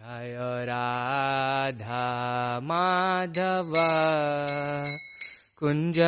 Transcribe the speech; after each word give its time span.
जय 0.00 0.64
राधा 0.64 2.60
माधव। 2.62 3.72
कुञ्ज 5.58 5.98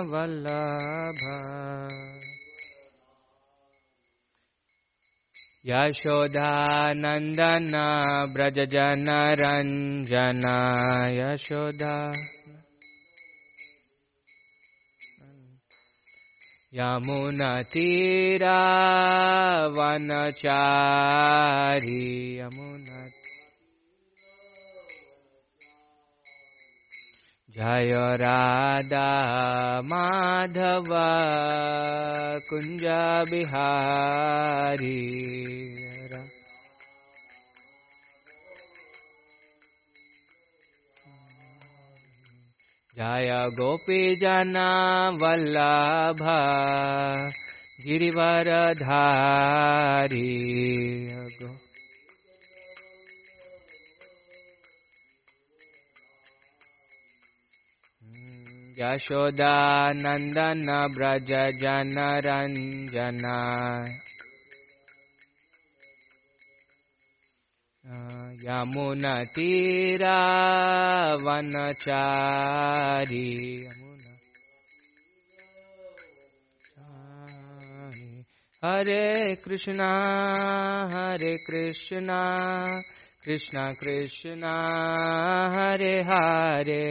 वल्लभा। 0.08 1.36
यशोदानन्दन 5.68 7.68
व्रजनरञ्जना 8.32 10.56
यशोदा 11.18 11.96
यमुनतीरा 16.74 18.58
वनचारी। 19.76 22.04
यमुना 22.40 23.09
जय 27.60 27.92
राधा 28.20 29.08
माधव 29.88 30.86
कुञ्ज 32.48 32.84
बिहारी 33.30 35.00
जय 42.98 43.30
गोपीजना 43.58 44.70
वल्लभ 45.22 46.22
गिरिवरधारी 47.86 48.70
यशोदानन्दन 58.80 60.68
व्रज 60.96 61.32
जनरञ्जना 61.60 63.38
यमुनतीरावनचारी। 68.44 69.18
यमुना 73.64 74.12
हरे 78.64 79.34
कृष्णा 79.34 79.90
हरे 80.92 81.36
Krishna. 81.46 82.20
Krishna 83.24 83.72
Krishna 83.72 84.54
Hare 85.54 86.00
Hare 86.02 86.90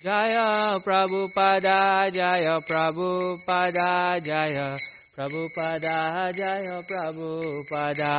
Jaya 0.00 0.80
Prabu 0.80 1.28
Pada 1.36 2.08
Jaya 2.08 2.56
Prabu 2.64 3.36
Pada 3.44 4.16
Jaya 4.16 4.72
Prabu 5.12 5.44
Pada 5.52 6.32
Jaya 6.32 6.80
Prabu 6.88 7.36
Pada 7.68 8.16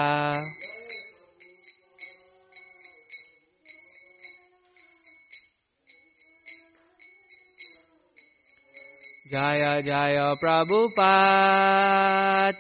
Jaya 9.32 9.82
Jaya 9.82 10.36
Prabhupada, 10.38 10.94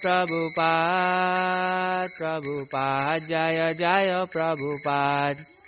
Prabu 0.01 0.41
Prabhupada, 2.17 3.21
Jaya 3.27 3.75
Jaya 3.77 4.25
Prabu 4.25 4.81
Prabhupada. 4.81 5.60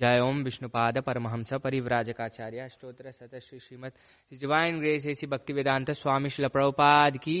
जय 0.00 0.20
ओम 0.20 0.42
Vishnupad 0.42 0.98
Paramhans 0.98 1.52
परिव्राजकाचार्य 1.54 2.60
अष्टोत्र 2.60 3.10
Satish 3.10 3.58
Shrimad 3.58 3.92
divine 4.40 4.78
grace 4.78 5.06
A C 5.06 5.26
Bhaktivedanta 5.52 5.90
स्वामी 5.90 6.28
श्री 6.28 6.48
प्रभुपाद 6.48 7.16
की 7.16 7.38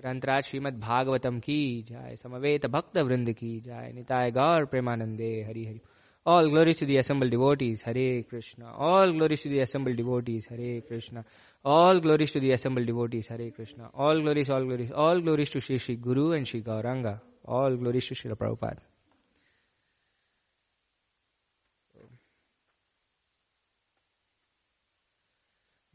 ग्रंथराज 0.00 0.42
श्रीमद 0.44 0.78
भागवतम 0.80 1.38
की 1.38 1.60
जय। 1.82 2.16
समवेत 2.16 2.66
भक्त 2.66 2.98
वृंद 2.98 3.32
की 3.32 3.60
जय। 3.60 3.92
निताय 3.94 4.30
गौर 4.30 4.64
प्रेमानंदे। 4.64 5.30
Hari 5.48 5.64
Hari. 5.66 5.80
All 6.26 6.50
glory 6.50 6.72
to 6.72 6.86
the 6.86 6.96
assembled 6.96 7.30
devotees 7.30 7.82
Hare 7.86 8.22
Krishna 8.30 8.72
all 8.88 9.12
glory 9.12 9.36
to 9.44 9.50
the 9.50 9.58
assembled 9.60 9.96
devotees 9.96 10.48
Hare 10.50 10.80
Krishna 10.88 11.22
all 11.64 12.00
glory 12.00 12.26
to 12.34 12.40
the 12.40 12.50
assembled 12.50 12.86
devotees 12.86 13.28
Hare 13.30 13.48
Krishna 13.50 13.90
all 13.94 14.20
glories 14.20 14.50
all 14.50 14.64
glories 14.64 14.92
all 15.06 15.22
glories 15.22 15.52
to 15.54 15.60
Shri 15.60 15.78
Shri 15.78 15.96
guru 16.08 16.32
and 16.34 16.46
Shri 16.46 16.60
Gauranga 16.60 17.18
all 17.60 17.76
glory 17.76 18.00
to 18.08 18.14
Shri 18.14 18.34
Prabhupada 18.34 18.80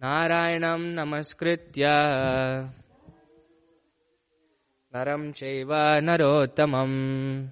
नारायणं 0.04 0.80
नमस्कृत्य। 0.80 1.82
नरं 4.94 5.32
चैव 5.32 5.74
नरोत्तमम्। 5.76 7.48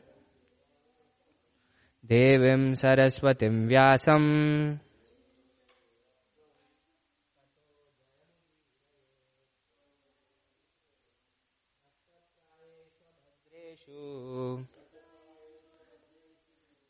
देवीं 2.05 2.75
सरस्वतीं 2.75 3.67
व्यासम्। 3.67 4.75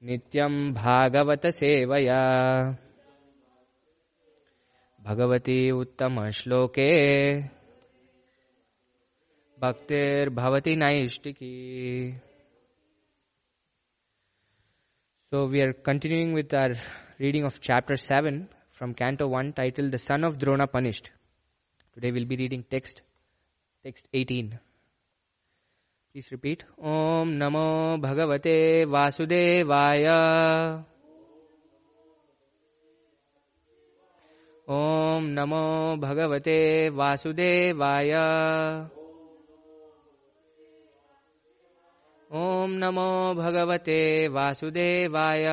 नित्यं 0.03 0.73
भागवतसेवया 0.73 2.21
भगवती 5.11 5.59
उत्तम 5.71 6.19
श्लोके 6.35 6.89
भक्तिर्भवती 9.57 10.75
नैष्टिकी 10.75 11.49
so 15.31 15.45
we 15.47 15.61
are 15.61 15.71
continuing 15.85 16.33
with 16.35 16.53
our 16.61 16.75
reading 17.21 17.45
of 17.45 17.59
chapter 17.67 17.95
seven 18.03 18.39
from 18.77 18.93
canto 19.01 19.27
one 19.29 19.51
titled 19.57 19.89
the 19.91 19.95
son 20.05 20.25
of 20.25 20.37
Drona 20.43 20.65
punished 20.73 21.07
today 21.07 22.11
will 22.11 22.25
be 22.27 22.35
reading 22.43 22.63
text 22.71 23.03
text 23.85 24.07
eighteen 24.21 24.49
please 26.15 26.27
repeat 26.31 26.63
ओम 26.93 27.29
नमो 27.43 27.65
भगवते 28.03 28.55
वासुदेवाय 28.95 30.07
ॐ 34.69 35.23
नमो 35.23 35.97
भगवते 35.97 36.89
वासुदेवाय। 36.89 38.11
ॐ 42.33 42.69
नमो 42.69 43.33
भगवते 43.33 44.27
वासुदेवाय। 44.27 45.45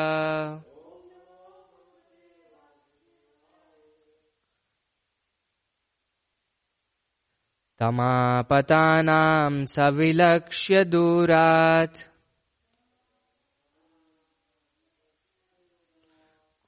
तमापतानां 7.80 9.66
सविलक्ष्य 9.66 10.84
दूरात्। 10.84 12.17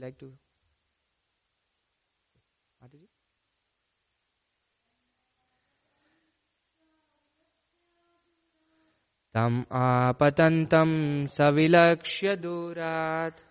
like 0.00 0.18
to? 0.18 0.28
Mataji? 2.80 3.06
तम् 9.34 9.58
आपतन्तं 9.78 10.90
सविलक्ष्य 11.36 12.36
दूरात् 12.42 13.49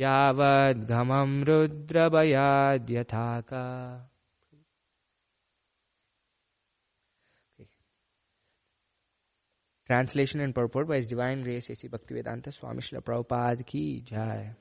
यावद्घमं 0.03 1.31
रुद्रभयाद्यथाका 1.49 3.65
Translation 9.87 10.41
and 10.41 10.53
purport 10.53 10.85
by 10.85 10.97
His 10.97 11.07
Divine 11.07 11.43
Grace 11.43 11.69
A.C. 11.69 11.87
Bhaktivedanta 11.87 12.53
Swami 12.53 12.81
Srila 12.81 13.01
Prabhupada 13.01 13.65
ki 13.65 14.03
jai. 14.05 14.51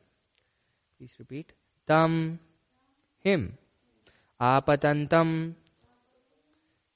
Please 0.97 1.13
repeat. 1.19 1.53
Tam, 1.89 2.39
him, 3.25 3.59
apatantam, 4.41 5.55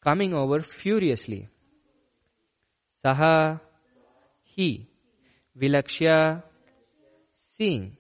coming 0.01 0.33
over 0.33 0.61
furiously. 0.61 1.49
Saha, 3.05 3.61
he, 4.45 4.89
vilakshya, 5.61 6.45
seeing. 7.57 7.97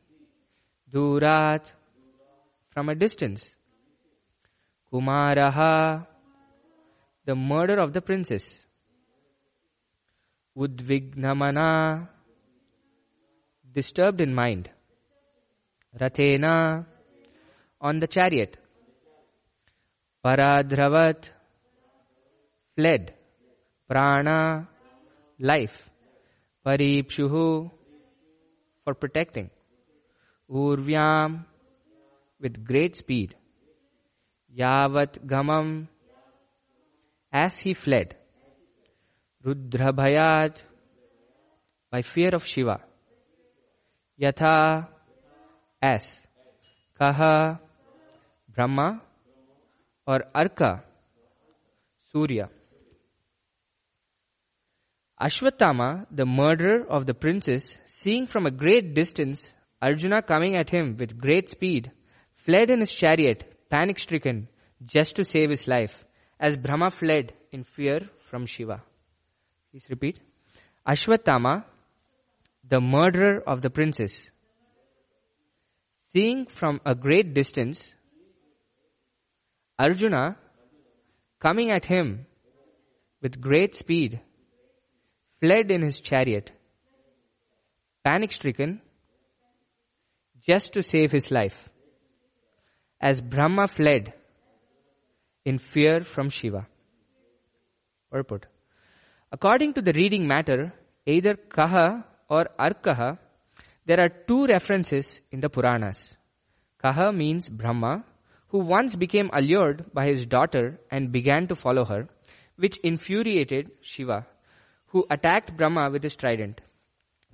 Durat, 0.92 1.72
from 2.70 2.88
a 2.88 2.94
distance. 2.94 3.44
Kumaraha, 4.92 6.06
the 7.24 7.34
murder 7.34 7.80
of 7.80 7.92
the 7.92 8.00
princess. 8.00 8.52
Udvignamana, 10.56 12.08
disturbed 13.72 14.20
in 14.20 14.34
mind. 14.34 14.68
Rathena, 15.98 16.86
on 17.80 18.00
the 18.00 18.06
chariot. 18.06 18.56
Paradhravat, 20.24 21.30
fled. 22.76 23.14
Prana, 23.88 24.68
life. 25.38 25.90
Paripshuhu, 26.66 27.70
for 28.84 28.94
protecting. 28.94 29.50
Urvyam, 30.50 31.44
with 32.40 32.64
great 32.64 32.96
speed. 32.96 33.34
Yavat 34.56 35.20
gamam, 35.26 35.86
as 37.32 37.58
he 37.58 37.72
fled. 37.72 38.16
Rudrabhayat, 39.44 40.62
by 41.90 42.02
fear 42.02 42.34
of 42.34 42.44
Shiva. 42.44 42.80
Yatha, 44.20 44.88
as. 45.80 46.10
Kaha, 47.00 47.58
Brahma, 48.54 49.00
or 50.06 50.24
Arka, 50.34 50.82
Surya. 52.12 52.50
Ashwatthama, 55.18 56.06
the 56.10 56.26
murderer 56.26 56.86
of 56.88 57.06
the 57.06 57.14
princess, 57.14 57.78
seeing 57.86 58.26
from 58.26 58.44
a 58.44 58.50
great 58.50 58.94
distance 58.94 59.50
Arjuna 59.80 60.20
coming 60.20 60.56
at 60.56 60.68
him 60.68 60.96
with 60.98 61.18
great 61.18 61.48
speed, 61.48 61.90
fled 62.44 62.70
in 62.70 62.80
his 62.80 62.92
chariot, 62.92 63.44
panic 63.70 63.98
stricken, 63.98 64.48
just 64.84 65.16
to 65.16 65.24
save 65.24 65.48
his 65.48 65.66
life, 65.66 66.04
as 66.38 66.58
Brahma 66.58 66.90
fled 66.90 67.32
in 67.52 67.64
fear 67.64 68.00
from 68.28 68.44
Shiva. 68.44 68.82
Please 69.70 69.86
repeat. 69.88 70.18
Ashwatthama, 70.86 71.64
the 72.68 72.80
murderer 72.80 73.40
of 73.46 73.62
the 73.62 73.70
princess, 73.70 74.12
seeing 76.12 76.46
from 76.46 76.80
a 76.84 76.94
great 76.94 77.34
distance 77.34 77.80
Arjuna 79.78 80.36
coming 81.38 81.70
at 81.70 81.86
him 81.86 82.26
with 83.22 83.40
great 83.40 83.76
speed, 83.76 84.20
fled 85.40 85.70
in 85.70 85.82
his 85.82 86.00
chariot, 86.00 86.50
panic 88.04 88.32
stricken, 88.32 88.82
just 90.46 90.72
to 90.72 90.82
save 90.82 91.12
his 91.12 91.30
life, 91.30 91.56
as 93.00 93.20
Brahma 93.20 93.68
fled 93.68 94.12
in 95.44 95.58
fear 95.58 96.02
from 96.02 96.28
Shiva. 96.28 96.66
Purport. 98.10 98.49
According 99.32 99.74
to 99.74 99.82
the 99.82 99.92
reading 99.92 100.26
matter, 100.26 100.72
either 101.06 101.34
Kaha 101.34 102.04
or 102.28 102.48
Arkaha, 102.58 103.18
There 103.86 103.98
are 103.98 104.08
two 104.08 104.46
references 104.46 105.18
in 105.32 105.40
the 105.40 105.48
Puranas. 105.48 105.98
Kaha 106.82 107.12
means 107.12 107.48
Brahma, 107.48 108.04
who 108.48 108.58
once 108.58 108.94
became 108.94 109.30
allured 109.32 109.92
by 109.92 110.06
his 110.06 110.26
daughter 110.26 110.78
and 110.90 111.10
began 111.10 111.48
to 111.48 111.56
follow 111.56 111.84
her, 111.84 112.08
which 112.56 112.76
infuriated 112.84 113.72
Shiva, 113.80 114.26
who 114.88 115.06
attacked 115.10 115.56
Brahma 115.56 115.90
with 115.90 116.04
his 116.04 116.14
trident. 116.14 116.60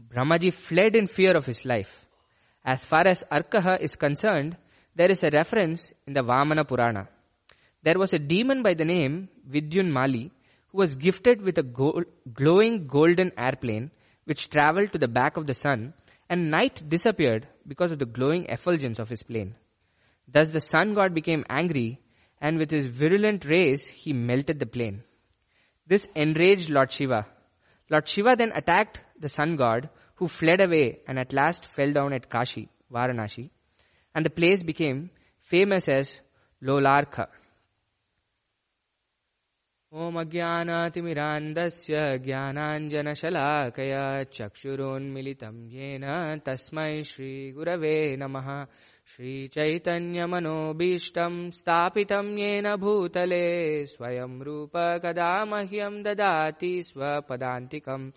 Brahmaji 0.08 0.54
fled 0.54 0.96
in 0.96 1.08
fear 1.08 1.36
of 1.36 1.44
his 1.44 1.64
life. 1.64 1.90
As 2.64 2.84
far 2.84 3.06
as 3.06 3.24
Arkaha 3.30 3.80
is 3.80 3.96
concerned, 3.96 4.56
there 4.94 5.10
is 5.10 5.22
a 5.22 5.30
reference 5.30 5.92
in 6.06 6.14
the 6.14 6.22
Vamana 6.22 6.66
Purana. 6.66 7.08
There 7.82 7.98
was 7.98 8.12
a 8.12 8.18
demon 8.18 8.62
by 8.62 8.74
the 8.74 8.84
name 8.84 9.28
Vidyun 9.46 9.90
Mali 9.90 10.32
who 10.68 10.78
was 10.78 10.96
gifted 10.96 11.42
with 11.42 11.58
a 11.58 11.62
gold, 11.62 12.04
glowing 12.32 12.86
golden 12.86 13.32
airplane 13.38 13.90
which 14.24 14.50
traveled 14.50 14.92
to 14.92 14.98
the 14.98 15.08
back 15.08 15.36
of 15.36 15.46
the 15.46 15.54
sun 15.54 15.94
and 16.28 16.50
night 16.50 16.88
disappeared 16.88 17.46
because 17.66 17.92
of 17.92 17.98
the 17.98 18.06
glowing 18.06 18.46
effulgence 18.46 18.98
of 18.98 19.08
his 19.08 19.22
plane. 19.22 19.54
Thus 20.28 20.48
the 20.48 20.60
sun 20.60 20.94
god 20.94 21.14
became 21.14 21.44
angry 21.48 22.00
and 22.40 22.58
with 22.58 22.70
his 22.70 22.86
virulent 22.86 23.44
rays 23.44 23.86
he 23.86 24.12
melted 24.12 24.58
the 24.58 24.66
plane. 24.66 25.02
This 25.86 26.06
enraged 26.14 26.68
Lord 26.68 26.90
Shiva. 26.90 27.26
Lord 27.90 28.08
Shiva 28.08 28.34
then 28.36 28.52
attacked 28.54 29.00
the 29.20 29.28
sun 29.28 29.56
god 29.56 29.88
who 30.16 30.28
fled 30.28 30.60
away 30.60 30.98
and 31.06 31.18
at 31.18 31.32
last 31.32 31.66
fell 31.66 31.92
down 31.92 32.12
at 32.12 32.28
Kashi, 32.28 32.68
Varanasi, 32.92 33.50
and 34.14 34.24
the 34.24 34.30
place 34.30 34.62
became 34.62 35.10
famous 35.40 35.88
as 35.88 36.10
Lolarka. 36.62 37.28
ॐ 39.96 40.16
अज्ञानातिमिरान्दस्य 40.20 42.00
ज्ञानाञ्जनशलाकया 42.24 44.02
चक्षुरोन्मिलितं 44.36 45.56
येन 45.74 46.04
तस्मै 46.46 46.94
श्रीगुरवे 47.10 47.94
नमः। 48.20 48.48
श्रीचैतन्यमनोभीष्टं 49.12 51.34
स्थापितं 51.50 52.26
येन 52.38 52.66
भूतले 52.76 53.46
स्वयं 53.86 54.32
रूप 54.46 54.74
कदा 55.04 55.32
मह्यं 55.50 55.94
ददाति 56.02 56.72
स्वपदान्तिकम् 56.82 58.10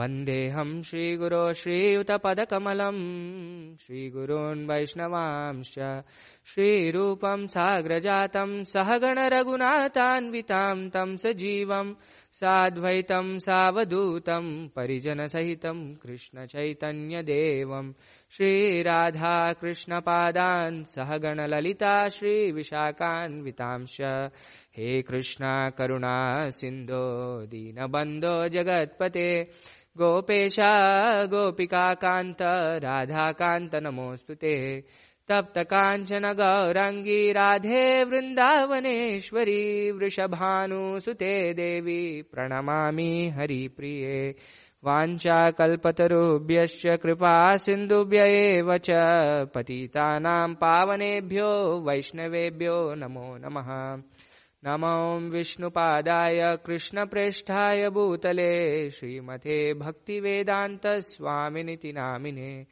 वन्देऽहं 0.00 0.82
श्रीगुरो 0.82 1.52
श्रीयुतपदकमलम् 1.52 3.76
श्रीगुरून् 3.76 4.68
वैष्णवांश्च, 4.68 6.02
श्रीरूपं 6.46 7.46
साग्रजातं 7.46 8.64
सहगणरघुनाथान्वितां 8.64 10.88
तं 10.88 11.16
सजीवं, 11.16 11.94
साद्वैतं 12.32 13.38
सावधूतं 13.38 14.68
परिजनसहितं 14.68 15.94
कृष्णचैतन्यदेवं, 15.94 17.92
श्रीराधाकृष्णपादान् 18.30 20.84
सहगणललिता 20.84 22.08
श्रीविशाखान्वितांश्च। 22.08 24.30
हे 24.76 25.02
कृष्णा, 25.02 25.70
करुणा, 25.70 26.50
सिन्धो, 26.50 27.46
दीनबन्धो, 27.46 28.48
जगत्पते 28.48 29.50
गोपेशा 29.98 30.72
गोपिकान्त 31.24 32.42
राधाकान्त 32.84 33.74
नमोऽस्तु 33.74 34.34
ते। 34.34 34.56
तप्त 35.28 35.58
काञ्चन 35.58 36.24
गौरङ्गी 36.40 37.32
राधे 37.32 38.04
वृन्दावनेश्वरी 38.04 39.90
वृषभानुसुते 39.90 41.34
देवी 41.52 42.22
प्रणमामि 42.22 43.32
हरिप्रिये। 43.36 44.34
वाञ्छाकल्पतरुभ्यश्च 44.84 46.82
कृपा 47.02 47.56
सिन्धुभ्य 47.56 48.18
एव 48.18 48.76
च 48.78 48.90
पतितानां 49.54 50.54
पावनेभ्यो 50.54 51.50
वैष्णवेभ्यो 51.88 52.94
नमो 52.94 53.28
नमः 53.44 53.70
नमो 54.64 55.30
विष्णुपादाय 55.30 56.56
कृष्णप्रेष्ठाय 56.66 57.88
भूतले 57.88 58.90
श्रीमते 58.90 59.74
भक्तिवेदान्तस्वामिनिति 59.74 61.92
नामिने। 61.92 62.66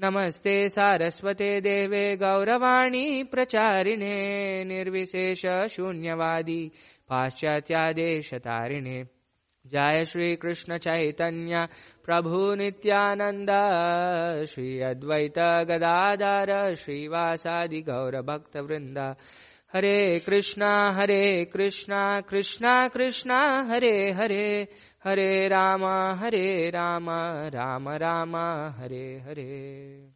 नमस्ते 0.00 0.68
सारस्वते 0.68 1.60
देवे 1.60 2.16
गौरवाणी 2.16 3.22
प्रचारिणे 3.22 4.64
निर्विशेष 4.64 5.74
शून्यवादी 5.74 6.70
पाश्चात्यादेशतारिणे। 7.08 9.04
जय 9.66 10.04
श्री 10.04 10.36
कृष्ण 10.36 10.76
चैतन्य 10.76 11.66
प्रभु 12.04 12.54
Nityanand 12.54 13.50
Shri 14.52 14.80
Advaita 14.80 15.66
Gadadhar 15.68 16.74
श्रीवासादि 16.74 17.80
गौरभक्तवृन्द 17.80 19.14
Hare 19.72 20.18
Krishna, 20.20 20.92
Hare 20.94 21.46
Krishna, 21.46 22.22
Krishna 22.26 22.90
Krishna, 22.90 23.66
Hare 23.68 24.12
Hare, 24.12 24.66
Hare 24.98 25.48
Rama, 25.48 26.16
Hare 26.20 26.72
Rama, 26.72 27.50
Rama 27.52 27.98
Rama, 28.00 28.74
Hare 28.80 29.20
Hare. 29.20 30.10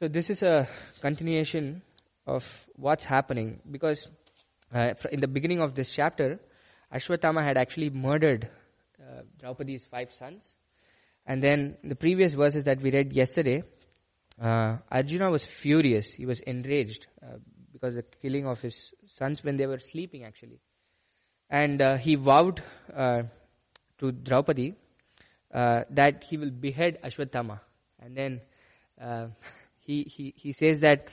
So 0.00 0.06
this 0.06 0.30
is 0.30 0.42
a 0.42 0.68
continuation 1.00 1.82
of 2.24 2.44
what's 2.76 3.02
happening 3.02 3.60
because 3.68 4.06
uh, 4.72 4.92
in 5.10 5.20
the 5.20 5.26
beginning 5.26 5.60
of 5.60 5.74
this 5.74 5.90
chapter, 5.90 6.38
Ashwatthama 6.94 7.44
had 7.44 7.56
actually 7.56 7.90
murdered 7.90 8.48
uh, 9.00 9.22
Draupadi's 9.40 9.84
five 9.84 10.12
sons. 10.12 10.54
And 11.26 11.42
then 11.42 11.76
the 11.82 11.96
previous 11.96 12.34
verses 12.34 12.64
that 12.64 12.80
we 12.80 12.92
read 12.92 13.12
yesterday, 13.12 13.64
uh, 14.40 14.76
Arjuna 14.90 15.30
was 15.30 15.44
furious. 15.44 16.10
He 16.10 16.26
was 16.26 16.40
enraged 16.40 17.06
uh, 17.22 17.36
because 17.72 17.96
of 17.96 18.04
the 18.04 18.16
killing 18.20 18.46
of 18.46 18.60
his 18.60 18.76
sons 19.16 19.42
when 19.42 19.56
they 19.56 19.66
were 19.66 19.78
sleeping, 19.78 20.24
actually. 20.24 20.60
And 21.48 21.80
uh, 21.80 21.96
he 21.96 22.16
vowed 22.16 22.62
uh, 22.94 23.22
to 23.98 24.12
Draupadi 24.12 24.74
uh, 25.54 25.82
that 25.90 26.24
he 26.24 26.36
will 26.36 26.50
behead 26.50 26.98
Ashwatthama. 27.02 27.60
And 27.98 28.16
then 28.16 28.40
uh, 29.00 29.28
he, 29.80 30.02
he, 30.04 30.34
he 30.36 30.52
says 30.52 30.80
that 30.80 31.08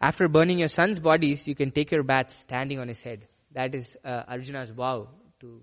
after 0.00 0.28
burning 0.28 0.58
your 0.58 0.68
sons' 0.68 1.00
bodies, 1.00 1.46
you 1.46 1.54
can 1.54 1.70
take 1.70 1.90
your 1.90 2.02
bath 2.02 2.36
standing 2.42 2.78
on 2.78 2.88
his 2.88 3.00
head. 3.00 3.26
That 3.52 3.74
is 3.74 3.96
Arjuna's 4.04 4.68
vow 4.68 5.08
to 5.40 5.62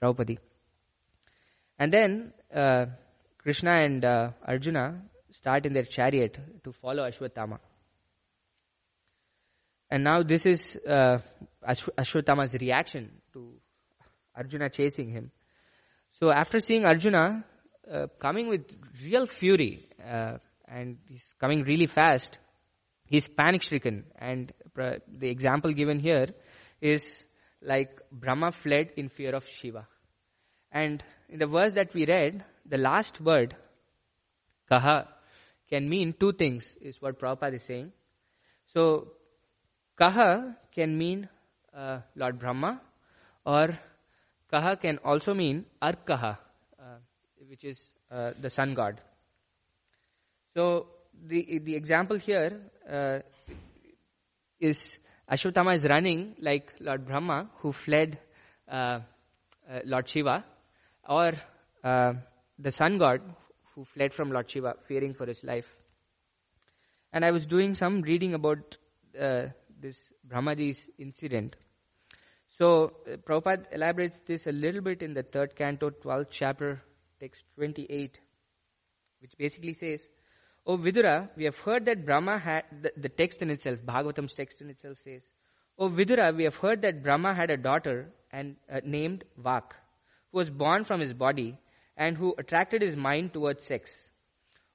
Draupadi. 0.00 0.38
And 1.76 1.92
then 1.92 2.32
Krishna 3.42 3.72
and 3.82 4.04
Arjuna 4.04 5.02
start 5.32 5.66
in 5.66 5.72
their 5.72 5.84
chariot 5.84 6.38
to 6.64 6.72
follow 6.72 7.08
Ashwatthama. 7.08 7.58
And 9.90 10.04
now 10.04 10.22
this 10.22 10.46
is 10.46 10.76
uh, 10.88 11.18
Ashwatthama's 11.66 12.54
reaction 12.54 13.10
to 13.32 13.54
Arjuna 14.36 14.70
chasing 14.70 15.10
him. 15.10 15.30
So 16.20 16.30
after 16.30 16.60
seeing 16.60 16.84
Arjuna 16.84 17.44
uh, 17.90 18.06
coming 18.20 18.48
with 18.48 18.66
real 19.02 19.26
fury 19.26 19.88
uh, 20.04 20.38
and 20.68 20.98
he's 21.08 21.34
coming 21.40 21.62
really 21.62 21.86
fast, 21.86 22.38
he's 23.06 23.26
panic 23.26 23.62
stricken. 23.62 24.04
And 24.16 24.52
the 24.76 25.28
example 25.28 25.72
given 25.72 25.98
here 25.98 26.28
is 26.80 27.04
like 27.60 28.00
Brahma 28.12 28.52
fled 28.52 28.90
in 28.96 29.08
fear 29.08 29.34
of 29.34 29.46
Shiva. 29.46 29.88
And 30.70 31.02
in 31.28 31.40
the 31.40 31.46
verse 31.46 31.72
that 31.72 31.92
we 31.94 32.06
read, 32.06 32.44
the 32.64 32.78
last 32.78 33.20
word, 33.20 33.56
kaha, 34.70 35.08
can 35.70 35.88
mean 35.88 36.14
two 36.18 36.32
things, 36.32 36.68
is 36.80 37.00
what 37.00 37.18
Prabhupada 37.18 37.54
is 37.54 37.62
saying. 37.62 37.92
So, 38.74 39.12
kaha 39.98 40.56
can 40.74 40.98
mean 40.98 41.28
uh, 41.74 42.00
Lord 42.16 42.38
Brahma, 42.38 42.80
or 43.46 43.78
kaha 44.52 44.80
can 44.80 44.98
also 45.04 45.32
mean 45.32 45.66
Arkaha, 45.80 46.38
uh, 46.78 46.98
which 47.48 47.64
is 47.64 47.80
uh, 48.10 48.32
the 48.40 48.50
sun 48.50 48.74
god. 48.74 49.00
So, 50.54 50.88
the, 51.24 51.60
the 51.60 51.76
example 51.76 52.18
here 52.18 52.60
uh, 52.90 53.18
is 54.58 54.98
Ashwatthama 55.30 55.76
is 55.76 55.84
running 55.84 56.34
like 56.40 56.74
Lord 56.80 57.06
Brahma, 57.06 57.50
who 57.58 57.70
fled 57.70 58.18
uh, 58.68 58.74
uh, 58.74 59.00
Lord 59.84 60.08
Shiva, 60.08 60.44
or 61.08 61.32
the 61.82 62.70
sun 62.72 62.98
god 62.98 63.20
who 63.80 63.86
fled 63.86 64.12
from 64.12 64.30
Lord 64.30 64.50
Shiva, 64.50 64.74
fearing 64.86 65.14
for 65.14 65.24
his 65.24 65.42
life. 65.42 65.64
And 67.14 67.24
I 67.24 67.30
was 67.30 67.46
doing 67.46 67.74
some 67.74 68.02
reading 68.02 68.34
about 68.34 68.76
uh, 69.18 69.44
this 69.80 69.98
Brahmaji's 70.22 70.86
incident. 70.98 71.56
So, 72.58 72.92
uh, 73.10 73.16
Prabhupada 73.16 73.64
elaborates 73.72 74.20
this 74.26 74.46
a 74.46 74.52
little 74.52 74.82
bit 74.82 75.00
in 75.00 75.14
the 75.14 75.22
third 75.22 75.56
canto, 75.56 75.88
12th 75.88 76.26
chapter, 76.30 76.82
text 77.20 77.42
28, 77.56 78.18
which 79.22 79.32
basically 79.38 79.72
says, 79.72 80.06
O 80.66 80.76
Vidura, 80.76 81.30
we 81.34 81.44
have 81.44 81.56
heard 81.56 81.86
that 81.86 82.04
Brahma 82.04 82.38
had, 82.38 82.64
the, 82.82 82.92
the 82.98 83.08
text 83.08 83.40
in 83.40 83.48
itself, 83.48 83.78
Bhagavatam's 83.86 84.34
text 84.34 84.60
in 84.60 84.68
itself 84.68 84.98
says, 85.02 85.22
O 85.78 85.88
Vidura, 85.88 86.36
we 86.36 86.44
have 86.44 86.56
heard 86.56 86.82
that 86.82 87.02
Brahma 87.02 87.34
had 87.34 87.50
a 87.50 87.56
daughter 87.56 88.10
and 88.30 88.56
uh, 88.70 88.80
named 88.84 89.24
Vak, 89.42 89.72
who 90.30 90.38
was 90.38 90.50
born 90.50 90.84
from 90.84 91.00
his 91.00 91.14
body 91.14 91.56
and 91.96 92.16
who 92.16 92.34
attracted 92.38 92.82
his 92.82 92.96
mind 92.96 93.32
towards 93.32 93.64
sex, 93.64 93.90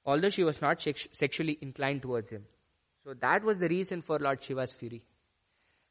although 0.04 0.30
she 0.30 0.44
was 0.44 0.60
not 0.60 0.80
sex- 0.80 1.08
sexually 1.12 1.58
inclined 1.60 2.02
towards 2.02 2.30
him. 2.30 2.44
So 3.04 3.14
that 3.20 3.44
was 3.44 3.58
the 3.58 3.68
reason 3.68 4.02
for 4.02 4.18
Lord 4.18 4.42
Shiva's 4.42 4.72
fury. 4.72 5.02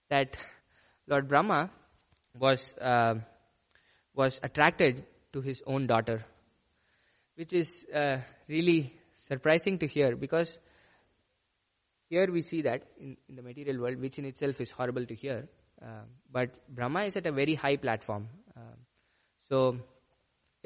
That 0.09 0.35
Lord 1.07 1.27
Brahma 1.27 1.71
was, 2.37 2.73
uh, 2.79 3.15
was 4.13 4.39
attracted 4.43 5.05
to 5.33 5.41
his 5.41 5.61
own 5.65 5.87
daughter, 5.87 6.25
which 7.35 7.53
is 7.53 7.85
uh, 7.93 8.17
really 8.47 8.93
surprising 9.27 9.79
to 9.79 9.87
hear 9.87 10.15
because 10.15 10.57
here 12.09 12.31
we 12.31 12.41
see 12.41 12.61
that 12.61 12.83
in, 12.99 13.17
in, 13.27 13.35
the 13.35 13.41
material 13.41 13.81
world, 13.81 13.99
which 13.99 14.19
in 14.19 14.25
itself 14.25 14.61
is 14.61 14.71
horrible 14.71 15.05
to 15.05 15.15
hear, 15.15 15.47
uh, 15.81 16.03
but 16.31 16.49
Brahma 16.69 17.03
is 17.05 17.15
at 17.15 17.25
a 17.25 17.31
very 17.31 17.55
high 17.55 17.77
platform. 17.77 18.29
Uh, 18.55 18.75
so 19.49 19.77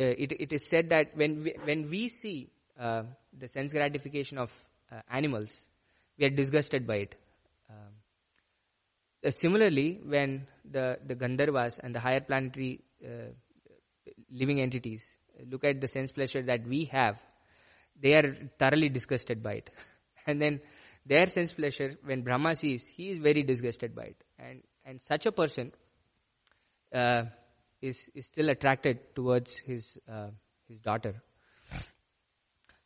it, 0.04 0.32
it 0.40 0.54
is 0.54 0.66
said 0.66 0.90
that 0.90 1.16
when 1.16 1.44
we, 1.44 1.54
when 1.64 1.90
we 1.90 2.10
see 2.10 2.50
uh, 2.80 3.04
the 3.38 3.48
sense 3.48 3.74
gratification 3.74 4.38
of 4.38 4.50
uh, 4.92 5.02
animals, 5.12 5.52
we 6.18 6.26
are 6.26 6.30
disgusted 6.30 6.88
by 6.88 6.96
it. 6.96 7.16
Um, 7.70 7.94
uh, 9.26 9.32
similarly, 9.32 10.00
when 10.06 10.48
the, 10.70 10.98
the 11.06 11.16
Gandharvas 11.16 11.80
and 11.80 11.94
the 11.94 12.00
higher 12.00 12.22
planetary 12.22 12.82
living 14.32 14.62
entities 14.62 15.04
look 15.50 15.64
at 15.64 15.80
the 15.82 15.88
sense 15.88 16.12
pleasure 16.12 16.42
that 16.44 16.66
we 16.68 16.86
have, 16.86 17.18
they 18.02 18.14
are 18.14 18.36
thoroughly 18.58 18.90
disgusted 18.90 19.44
by 19.44 19.54
it. 19.54 19.70
And 20.28 20.40
then 20.42 20.62
their 21.06 21.28
sense 21.28 21.54
pleasure, 21.54 21.98
when 22.04 22.22
Brahma 22.22 22.56
sees, 22.56 22.86
he 22.86 23.10
is 23.10 23.18
very 23.20 23.42
disgusted 23.42 23.96
by 23.96 24.04
it. 24.04 24.24
And, 24.38 24.62
and 24.86 25.02
such 25.02 25.26
a 25.26 25.32
person 25.32 25.72
uh, 26.94 27.24
is, 27.82 28.00
is 28.14 28.26
still 28.26 28.50
attracted 28.50 29.16
towards 29.16 29.56
his, 29.58 29.98
uh, 30.12 30.28
his 30.68 30.80
daughter. 30.80 31.22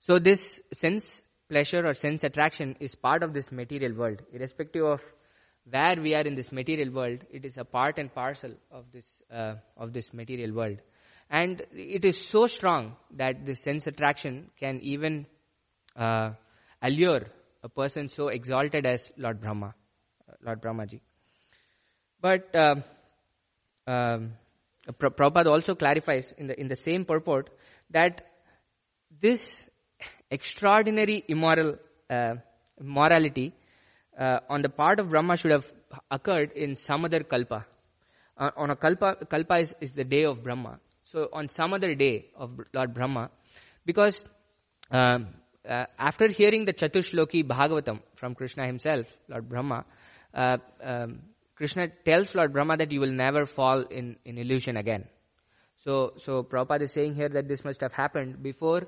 So 0.01 0.19
this 0.19 0.59
sense 0.73 1.23
pleasure 1.49 1.85
or 1.85 1.93
sense 1.93 2.23
attraction 2.23 2.75
is 2.79 2.95
part 2.95 3.23
of 3.23 3.33
this 3.33 3.51
material 3.51 3.93
world. 3.93 4.21
Irrespective 4.31 4.83
of 4.83 5.01
where 5.69 5.95
we 6.01 6.13
are 6.13 6.21
in 6.21 6.35
this 6.35 6.51
material 6.51 6.91
world, 6.91 7.19
it 7.31 7.45
is 7.45 7.57
a 7.57 7.63
part 7.63 7.97
and 7.97 8.13
parcel 8.13 8.51
of 8.71 8.85
this, 8.91 9.05
uh, 9.31 9.55
of 9.77 9.93
this 9.93 10.13
material 10.13 10.53
world. 10.53 10.77
And 11.29 11.63
it 11.71 12.05
is 12.05 12.17
so 12.17 12.47
strong 12.47 12.95
that 13.15 13.45
the 13.45 13.55
sense 13.55 13.87
attraction 13.87 14.51
can 14.59 14.79
even 14.81 15.25
uh, 15.95 16.31
allure 16.81 17.27
a 17.63 17.69
person 17.69 18.09
so 18.09 18.27
exalted 18.27 18.85
as 18.85 19.09
Lord 19.17 19.39
Brahma, 19.39 19.73
uh, 20.29 20.33
Lord 20.45 20.61
Brahmaji. 20.61 20.99
But 22.19 22.53
uh, 22.55 22.75
um, 23.87 24.33
Prabhupada 24.91 25.47
also 25.47 25.75
clarifies 25.75 26.33
in 26.37 26.47
the, 26.47 26.59
in 26.59 26.67
the 26.67 26.75
same 26.75 27.05
purport 27.05 27.49
that 27.89 28.27
this 29.21 29.61
extraordinary 30.29 31.23
immoral 31.27 31.77
uh, 32.09 32.35
morality 32.81 33.53
uh, 34.19 34.39
on 34.49 34.61
the 34.61 34.69
part 34.69 34.99
of 34.99 35.09
Brahma 35.09 35.37
should 35.37 35.51
have 35.51 35.65
occurred 36.11 36.51
in 36.51 36.75
some 36.75 37.05
other 37.05 37.23
kalpa. 37.23 37.65
Uh, 38.37 38.49
on 38.57 38.71
a 38.71 38.75
kalpa, 38.75 39.15
kalpa 39.29 39.59
is, 39.59 39.73
is 39.79 39.93
the 39.93 40.03
day 40.03 40.23
of 40.23 40.43
Brahma. 40.43 40.79
So 41.05 41.29
on 41.31 41.49
some 41.49 41.73
other 41.73 41.95
day 41.95 42.25
of 42.35 42.59
Lord 42.73 42.93
Brahma, 42.93 43.29
because 43.85 44.25
um, 44.91 45.27
uh, 45.67 45.85
after 45.97 46.27
hearing 46.27 46.65
the 46.65 46.73
Chatushloki 46.73 47.43
Bhagavatam 47.43 48.01
from 48.15 48.35
Krishna 48.35 48.65
himself, 48.65 49.05
Lord 49.29 49.47
Brahma, 49.47 49.85
uh, 50.33 50.57
um, 50.81 51.19
Krishna 51.55 51.87
tells 51.87 52.33
Lord 52.33 52.53
Brahma 52.53 52.77
that 52.77 52.91
you 52.91 52.99
will 52.99 53.11
never 53.11 53.45
fall 53.45 53.81
in, 53.81 54.17
in 54.25 54.37
illusion 54.37 54.77
again. 54.77 55.05
So, 55.83 56.13
so 56.17 56.43
Prabhupada 56.43 56.83
is 56.83 56.91
saying 56.91 57.15
here 57.15 57.29
that 57.29 57.47
this 57.47 57.63
must 57.63 57.81
have 57.81 57.93
happened 57.93 58.41
before 58.41 58.87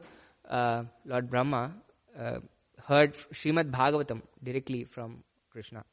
uh, 0.49 0.83
Lord 1.05 1.29
Brahma 1.29 1.73
uh, 2.17 2.39
heard 2.87 3.15
Srimad 3.33 3.71
Bhagavatam 3.71 4.21
directly 4.43 4.85
from 4.85 5.23
Krishna. 5.51 5.83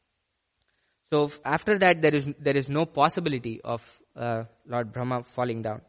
So 1.10 1.30
after 1.44 1.78
that, 1.78 2.00
there 2.00 2.14
is 2.14 2.26
there 2.40 2.56
is 2.56 2.68
no 2.68 2.86
possibility 2.86 3.60
of 3.62 3.82
uh, 4.16 4.44
Lord 4.66 4.92
Brahma 4.92 5.24
falling 5.34 5.60
down. 5.62 5.82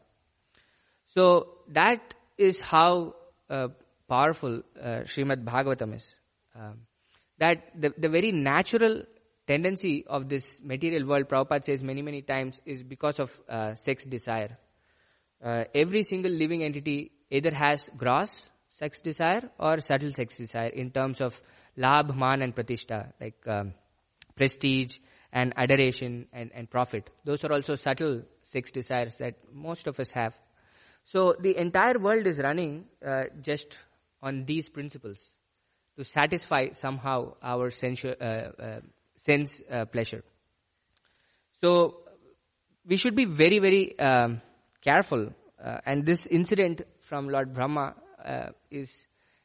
So 1.14 1.48
that 1.68 2.14
is 2.36 2.60
how 2.60 3.14
uh, 3.48 3.68
powerful 4.08 4.62
uh, 4.78 5.04
Srimad 5.12 5.44
Bhagavatam 5.44 5.96
is. 5.96 6.04
Um, 6.54 6.80
that 7.38 7.80
the, 7.80 7.92
the 7.96 8.08
very 8.08 8.32
natural 8.32 9.02
tendency 9.46 10.04
of 10.06 10.28
this 10.28 10.60
material 10.62 11.06
world, 11.06 11.28
Prabhupada 11.28 11.64
says 11.64 11.82
many, 11.82 12.02
many 12.02 12.22
times, 12.22 12.60
is 12.64 12.82
because 12.82 13.18
of 13.18 13.30
uh, 13.48 13.74
sex 13.74 14.04
desire. 14.04 14.56
Uh, 15.44 15.64
every 15.74 16.02
single 16.02 16.32
living 16.32 16.62
entity 16.62 17.12
either 17.30 17.50
has 17.50 17.88
gross 17.96 18.42
sex 18.70 19.00
desire 19.00 19.50
or 19.58 19.80
subtle 19.80 20.12
sex 20.12 20.36
desire 20.36 20.68
in 20.68 20.90
terms 20.90 21.20
of 21.20 21.34
labh, 21.76 22.14
man, 22.16 22.42
and 22.42 22.54
pratishtha, 22.54 23.12
like 23.20 23.36
um, 23.46 23.74
prestige 24.34 24.96
and 25.32 25.52
adoration 25.56 26.26
and, 26.32 26.50
and 26.54 26.70
profit. 26.70 27.10
Those 27.24 27.44
are 27.44 27.52
also 27.52 27.74
subtle 27.74 28.22
sex 28.42 28.70
desires 28.70 29.16
that 29.18 29.34
most 29.52 29.86
of 29.86 29.98
us 30.00 30.10
have. 30.12 30.34
So 31.04 31.36
the 31.38 31.56
entire 31.58 31.98
world 31.98 32.26
is 32.26 32.38
running 32.38 32.86
uh, 33.06 33.24
just 33.42 33.76
on 34.22 34.44
these 34.46 34.68
principles 34.68 35.18
to 35.96 36.04
satisfy 36.04 36.72
somehow 36.72 37.34
our 37.42 37.70
sensual, 37.70 38.14
uh, 38.20 38.24
uh, 38.24 38.80
sense 39.24 39.60
uh, 39.70 39.84
pleasure. 39.86 40.22
So 41.60 42.00
we 42.86 42.96
should 42.96 43.16
be 43.16 43.24
very, 43.24 43.58
very 43.58 43.98
um, 43.98 44.40
careful. 44.82 45.32
Uh, 45.62 45.78
and 45.86 46.04
this 46.04 46.26
incident 46.26 46.82
from 47.00 47.28
Lord 47.28 47.54
Brahma 47.54 47.94
uh, 48.24 48.48
is 48.70 48.92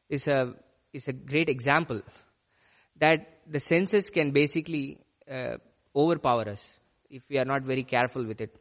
is 0.08 0.26
a 0.26 0.54
is 0.92 1.08
a 1.08 1.12
great 1.12 1.48
example 1.48 2.02
that 2.96 3.40
the 3.46 3.60
senses 3.60 4.10
can 4.10 4.32
basically 4.32 4.98
uh, 5.30 5.56
overpower 5.94 6.48
us 6.48 6.60
if 7.08 7.22
we 7.30 7.38
are 7.38 7.44
not 7.44 7.62
very 7.62 7.84
careful 7.84 8.24
with 8.24 8.40
it. 8.40 8.54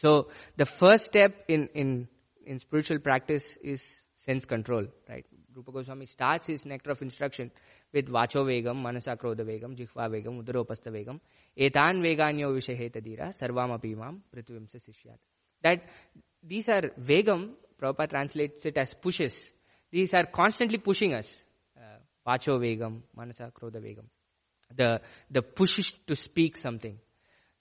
So 0.00 0.28
the 0.56 0.66
first 0.66 1.06
step 1.06 1.44
in 1.48 1.68
in 1.74 2.08
in 2.44 2.58
spiritual 2.58 2.98
practice 2.98 3.46
is 3.62 3.82
sense 4.24 4.44
control, 4.44 4.86
right? 5.08 5.24
Rupa 5.54 5.72
Goswami 5.72 6.06
starts 6.06 6.46
his 6.46 6.64
nectar 6.64 6.90
of 6.90 7.02
instruction 7.02 7.50
with 7.92 8.08
Vacho 8.08 8.44
Vegam, 8.44 8.76
Manasa 8.76 9.16
Krodha 9.16 9.44
Vegam, 9.44 9.76
Jihva 9.76 10.08
Vegam, 10.10 10.42
Udaropasta 10.42 10.90
Vegam, 10.90 11.20
Etan 11.58 12.02
Veganyo 12.02 12.52
Vishaheta 12.54 13.00
Sarvam 13.34 13.78
Apimam, 13.78 14.18
Prithvimsa 14.34 14.76
Sishyat. 14.76 15.18
That 15.62 15.82
these 16.42 16.68
are 16.68 16.90
Vegam, 17.00 17.50
Prabhupada 17.80 18.10
translates 18.10 18.64
it 18.66 18.76
as 18.76 18.94
pushes. 18.94 19.34
These 19.90 20.12
are 20.14 20.26
constantly 20.26 20.78
pushing 20.78 21.14
us. 21.14 21.28
Uh, 21.76 21.98
Vacho 22.26 22.58
Vegam, 22.58 23.00
Manasa 23.16 23.50
Krodha 23.54 23.76
Vegam. 23.76 24.04
The, 24.74 25.00
the 25.30 25.42
push 25.42 25.92
to 26.06 26.14
speak 26.14 26.56
something. 26.58 26.98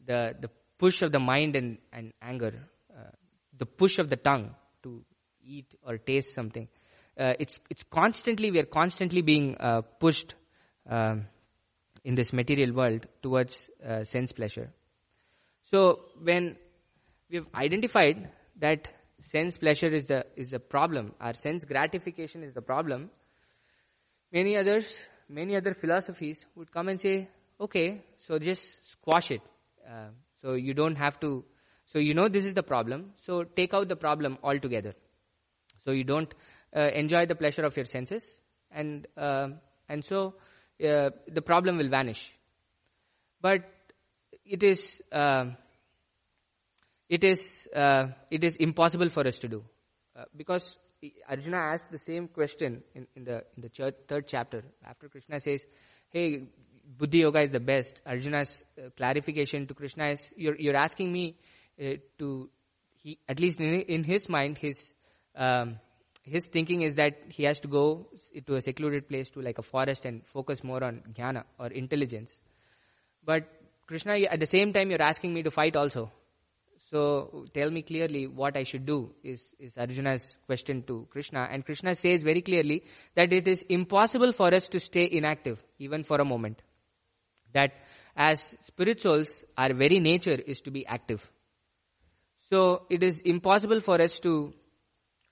The, 0.05 0.35
the 0.39 0.49
push 0.77 1.01
of 1.01 1.11
the 1.11 1.19
mind 1.19 1.55
and, 1.55 1.77
and 1.93 2.11
anger. 2.21 2.53
Uh, 2.91 3.11
the 3.57 3.65
push 3.65 3.97
of 3.99 4.09
the 4.09 4.17
tongue 4.17 4.55
to 4.83 5.03
eat 5.41 5.73
or 5.81 5.97
taste 5.97 6.33
something 6.33 6.67
uh, 7.17 7.33
it's 7.39 7.59
it's 7.69 7.83
constantly 7.83 8.51
we 8.51 8.59
are 8.59 8.65
constantly 8.65 9.21
being 9.21 9.55
uh, 9.59 9.81
pushed 9.99 10.35
um, 10.89 11.25
in 12.03 12.15
this 12.15 12.31
material 12.31 12.73
world 12.73 13.07
towards 13.21 13.57
uh, 13.85 14.03
sense 14.03 14.31
pleasure. 14.31 14.71
So 15.71 16.01
when 16.21 16.57
we 17.29 17.37
have 17.37 17.47
identified 17.53 18.29
that 18.59 18.87
sense 19.21 19.57
pleasure 19.57 19.89
is 19.89 20.05
the 20.05 20.25
is 20.35 20.51
the 20.51 20.59
problem, 20.59 21.13
our 21.19 21.33
sense 21.33 21.65
gratification 21.65 22.43
is 22.43 22.53
the 22.53 22.61
problem. 22.61 23.09
Many 24.31 24.57
others, 24.57 24.93
many 25.27 25.55
other 25.55 25.73
philosophies 25.73 26.45
would 26.55 26.71
come 26.71 26.89
and 26.89 26.99
say, 26.99 27.29
okay, 27.59 28.03
so 28.27 28.37
just 28.37 28.63
squash 28.91 29.31
it. 29.31 29.41
Uh, 29.89 30.09
so 30.41 30.53
you 30.53 30.73
don't 30.73 30.97
have 30.97 31.19
to. 31.21 31.43
So 31.85 31.99
you 31.99 32.13
know 32.13 32.27
this 32.27 32.45
is 32.45 32.53
the 32.53 32.63
problem. 32.63 33.13
So 33.25 33.43
take 33.43 33.73
out 33.73 33.87
the 33.87 33.95
problem 33.95 34.37
altogether. 34.43 34.93
So 35.85 35.91
you 35.91 36.03
don't 36.03 36.33
enjoy 36.79 37.25
the 37.25 37.35
pleasure 37.35 37.63
of 37.63 37.75
your 37.75 37.85
senses, 37.85 38.25
and 38.71 39.07
uh, 39.17 39.49
and 39.89 40.03
so 40.03 40.35
uh, 40.83 41.09
the 41.27 41.41
problem 41.41 41.77
will 41.77 41.89
vanish. 41.89 42.31
But 43.41 43.69
it 44.45 44.63
is 44.63 45.01
it 47.09 47.23
is 47.23 47.67
it 47.73 48.43
is 48.43 48.55
impossible 48.55 49.09
for 49.09 49.27
us 49.27 49.39
to 49.39 49.47
do 49.47 49.63
because 50.35 50.77
Arjuna 51.29 51.57
asked 51.57 51.91
the 51.91 51.99
same 51.99 52.27
question 52.27 52.83
in, 52.95 53.07
in 53.15 53.23
the 53.23 53.43
in 53.55 53.61
the 53.61 53.69
church, 53.69 53.95
third 54.07 54.27
chapter 54.27 54.63
after 54.83 55.07
Krishna 55.07 55.39
says, 55.39 55.65
"Hey, 56.09 56.47
Buddhi 56.97 57.19
Yoga 57.19 57.41
is 57.41 57.51
the 57.51 57.59
best." 57.59 58.01
Arjuna's 58.05 58.63
uh, 58.77 58.89
clarification 58.97 59.67
to 59.67 59.73
Krishna 59.73 60.09
is, 60.09 60.27
"You're 60.35 60.55
you're 60.55 60.75
asking 60.75 61.11
me 61.11 61.37
uh, 61.79 61.97
to 62.17 62.49
he 62.95 63.19
at 63.29 63.39
least 63.39 63.59
in, 63.59 63.81
in 63.81 64.03
his 64.03 64.27
mind 64.27 64.57
his 64.57 64.93
um, 65.35 65.79
his 66.27 66.45
thinking 66.45 66.81
is 66.81 66.95
that 66.95 67.17
he 67.29 67.43
has 67.43 67.59
to 67.61 67.67
go 67.67 68.07
to 68.45 68.55
a 68.55 68.61
secluded 68.61 69.07
place 69.07 69.29
to 69.29 69.41
like 69.41 69.57
a 69.57 69.61
forest 69.61 70.05
and 70.05 70.25
focus 70.25 70.63
more 70.63 70.83
on 70.83 71.01
jnana 71.13 71.43
or 71.57 71.67
intelligence. 71.67 72.33
But 73.23 73.45
Krishna, 73.87 74.17
at 74.29 74.39
the 74.39 74.45
same 74.45 74.73
time, 74.73 74.89
you're 74.89 75.01
asking 75.01 75.33
me 75.33 75.43
to 75.43 75.51
fight 75.51 75.75
also. 75.75 76.11
So 76.91 77.45
tell 77.53 77.69
me 77.69 77.81
clearly 77.81 78.27
what 78.27 78.57
I 78.57 78.63
should 78.63 78.85
do 78.85 79.13
is, 79.23 79.43
is 79.59 79.77
Arjuna's 79.77 80.37
question 80.45 80.83
to 80.87 81.07
Krishna. 81.09 81.47
And 81.51 81.65
Krishna 81.65 81.95
says 81.95 82.21
very 82.21 82.41
clearly 82.41 82.83
that 83.15 83.31
it 83.33 83.47
is 83.47 83.63
impossible 83.69 84.31
for 84.31 84.53
us 84.53 84.67
to 84.69 84.79
stay 84.79 85.07
inactive 85.09 85.61
even 85.79 86.03
for 86.03 86.19
a 86.19 86.25
moment. 86.25 86.61
That 87.53 87.73
as 88.15 88.55
spirit 88.61 89.01
souls, 89.01 89.43
our 89.57 89.73
very 89.73 89.99
nature 89.99 90.35
is 90.35 90.61
to 90.61 90.71
be 90.71 90.85
active. 90.85 91.25
So 92.49 92.83
it 92.89 93.03
is 93.03 93.19
impossible 93.19 93.81
for 93.81 94.01
us 94.01 94.19
to 94.19 94.53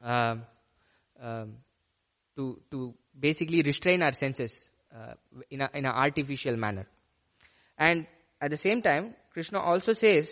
uh, 0.03 0.36
um, 1.21 1.58
to 2.36 2.60
to 2.71 2.93
basically 3.19 3.62
restrain 3.62 4.01
our 4.01 4.12
senses 4.13 4.54
uh, 4.95 5.13
in 5.49 5.62
a 5.62 5.69
in 5.73 5.86
an 5.86 5.91
artificial 5.91 6.56
manner. 6.58 6.88
And 7.78 8.08
at 8.41 8.51
the 8.51 8.58
same 8.58 8.82
time, 8.82 9.15
Krishna 9.34 9.60
also 9.60 9.93
says 9.93 10.28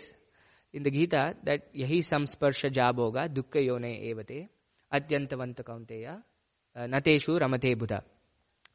in 0.72 0.82
the 0.82 0.90
Gita 0.90 1.36
that 1.44 1.68
yahi 1.72 2.02
samsparsha 2.02 2.70
jaboga 2.70 3.28
dukkha 3.28 3.64
yone 3.64 3.92
evate 4.10 4.48
atyantavanta 4.92 5.62
kaunteya 5.62 6.22
uh, 6.76 6.80
nateshu 6.80 7.40
ramate 7.40 7.78
buddha. 7.78 8.02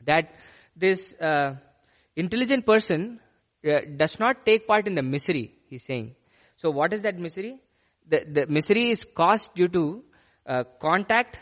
That 0.06 0.34
this 0.76 1.14
uh, 1.22 1.56
intelligent 2.16 2.66
person 2.66 3.20
uh, 3.68 3.82
does 3.98 4.18
not 4.20 4.46
take 4.46 4.68
part 4.68 4.88
in 4.88 4.96
the 4.96 5.02
misery, 5.02 5.54
he's 5.70 5.84
saying. 5.84 6.16
So 6.58 6.72
what 6.72 6.94
is 6.94 7.02
that 7.02 7.18
misery? 7.18 7.60
The, 8.08 8.26
the 8.32 8.48
misery 8.48 8.92
is 8.92 9.06
caused 9.16 9.54
due 9.56 9.68
to 9.70 10.04
uh, 10.46 10.64
contact 10.82 11.38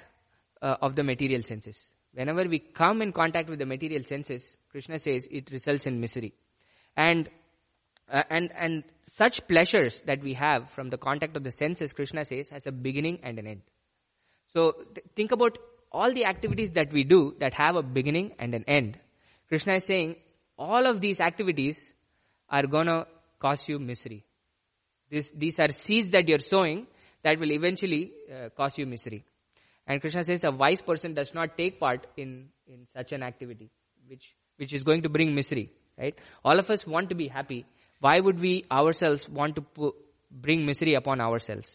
uh, 0.61 0.75
of 0.81 0.95
the 0.95 1.03
material 1.03 1.41
senses. 1.41 1.77
Whenever 2.13 2.45
we 2.45 2.59
come 2.59 3.01
in 3.01 3.11
contact 3.11 3.49
with 3.49 3.59
the 3.59 3.65
material 3.65 4.03
senses, 4.03 4.57
Krishna 4.71 4.99
says 4.99 5.27
it 5.29 5.51
results 5.51 5.85
in 5.85 5.99
misery. 5.99 6.33
And 6.95 7.29
uh, 8.11 8.23
and 8.29 8.51
and 8.57 8.83
such 9.15 9.45
pleasures 9.47 10.01
that 10.05 10.21
we 10.23 10.33
have 10.33 10.69
from 10.71 10.89
the 10.89 10.97
contact 10.97 11.35
of 11.35 11.43
the 11.43 11.51
senses, 11.51 11.91
Krishna 11.93 12.23
says, 12.25 12.49
has 12.49 12.65
a 12.65 12.71
beginning 12.71 13.19
and 13.23 13.37
an 13.37 13.47
end. 13.47 13.61
So 14.53 14.71
th- 14.71 15.05
think 15.15 15.31
about 15.31 15.57
all 15.91 16.13
the 16.13 16.25
activities 16.25 16.71
that 16.71 16.91
we 16.93 17.03
do 17.03 17.35
that 17.39 17.53
have 17.53 17.75
a 17.75 17.83
beginning 17.83 18.33
and 18.39 18.53
an 18.53 18.63
end. 18.67 18.99
Krishna 19.47 19.75
is 19.75 19.83
saying 19.83 20.15
all 20.57 20.85
of 20.85 21.01
these 21.01 21.19
activities 21.19 21.79
are 22.49 22.65
gonna 22.65 23.05
cause 23.39 23.67
you 23.67 23.79
misery. 23.79 24.25
This, 25.09 25.31
these 25.31 25.59
are 25.59 25.69
seeds 25.69 26.11
that 26.11 26.27
you're 26.27 26.39
sowing 26.39 26.87
that 27.23 27.39
will 27.39 27.51
eventually 27.51 28.11
uh, 28.31 28.49
cause 28.49 28.77
you 28.77 28.85
misery. 28.85 29.23
And 29.87 30.01
Krishna 30.01 30.23
says 30.23 30.43
a 30.43 30.51
wise 30.51 30.81
person 30.81 31.13
does 31.13 31.33
not 31.33 31.57
take 31.57 31.79
part 31.79 32.05
in, 32.17 32.49
in 32.67 32.85
such 32.93 33.13
an 33.13 33.23
activity, 33.23 33.71
which, 34.07 34.35
which 34.57 34.73
is 34.73 34.83
going 34.83 35.03
to 35.03 35.09
bring 35.09 35.33
misery, 35.33 35.71
right? 35.97 36.17
All 36.43 36.59
of 36.59 36.69
us 36.69 36.85
want 36.85 37.09
to 37.09 37.15
be 37.15 37.29
happy, 37.29 37.65
why 37.99 38.19
would 38.19 38.39
we 38.39 38.65
ourselves 38.69 39.27
want 39.29 39.55
to 39.55 39.61
pu- 39.61 39.95
bring 40.29 40.65
misery 40.65 40.95
upon 40.95 41.21
ourselves? 41.21 41.73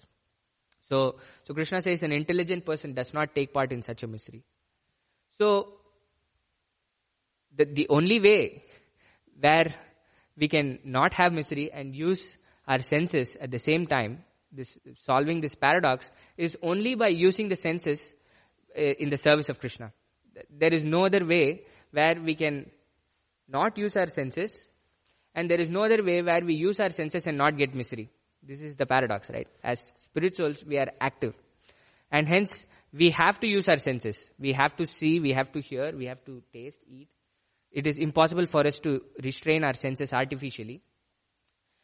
So, 0.89 1.17
so 1.45 1.55
Krishna 1.55 1.81
says 1.81 2.03
an 2.03 2.13
intelligent 2.13 2.67
person 2.67 2.93
does 2.93 3.15
not 3.15 3.35
take 3.35 3.55
part 3.55 3.73
in 3.73 3.83
such 3.83 4.03
a 4.03 4.07
misery. 4.07 4.43
So, 5.39 5.79
the, 7.57 7.65
the 7.65 7.87
only 7.89 8.21
way 8.21 8.63
where 9.41 9.75
we 10.37 10.49
can 10.49 10.81
not 10.85 11.15
have 11.15 11.33
misery 11.33 11.73
and 11.73 11.97
use 11.97 12.37
our 12.69 12.81
senses 12.81 13.37
at 13.41 13.51
the 13.51 13.59
same 13.59 13.87
time, 13.87 14.25
this, 14.53 14.77
solving 15.05 15.41
this 15.41 15.55
paradox, 15.55 16.09
is 16.37 16.57
only 16.63 16.95
by 16.95 17.09
using 17.09 17.49
the 17.49 17.57
senses 17.57 18.15
uh, 18.77 18.81
in 18.81 19.11
the 19.11 19.17
service 19.17 19.49
of 19.49 19.59
Krishna. 19.59 19.93
There 20.51 20.73
is 20.73 20.83
no 20.83 21.07
other 21.07 21.25
way 21.25 21.63
where 21.91 22.17
we 22.23 22.35
can 22.35 22.71
not 23.49 23.77
use 23.77 23.97
our 23.97 24.07
senses 24.07 24.57
and 25.35 25.51
there 25.51 25.61
is 25.61 25.71
no 25.71 25.85
other 25.85 26.03
way 26.03 26.23
where 26.23 26.45
we 26.45 26.55
use 26.55 26.79
our 26.81 26.91
senses 26.91 27.27
and 27.27 27.39
not 27.39 27.57
get 27.57 27.75
misery. 27.75 28.11
This 28.43 28.61
is 28.61 28.77
the 28.77 28.87
paradox, 28.87 29.31
right? 29.31 29.49
As 29.63 29.81
spirituals, 29.99 30.65
we 30.65 30.79
are 30.79 30.89
active. 31.01 31.35
And 32.11 32.29
hence, 32.29 32.67
we 32.93 33.11
have 33.11 33.41
to 33.41 33.47
use 33.47 33.69
our 33.69 33.77
senses. 33.79 34.19
We 34.39 34.53
have 34.53 34.77
to 34.77 34.87
see, 34.87 35.21
we 35.21 35.33
have 35.33 35.53
to 35.53 35.61
hear, 35.61 35.97
we 35.97 36.07
have 36.07 36.25
to 36.27 36.43
taste, 36.53 36.79
eat. 36.87 37.09
It 37.71 37.87
is 37.87 37.99
impossible 37.99 38.47
for 38.47 38.67
us 38.67 38.79
to 38.81 39.01
restrain 39.23 39.65
our 39.65 39.75
senses 39.75 40.13
artificially. 40.13 40.83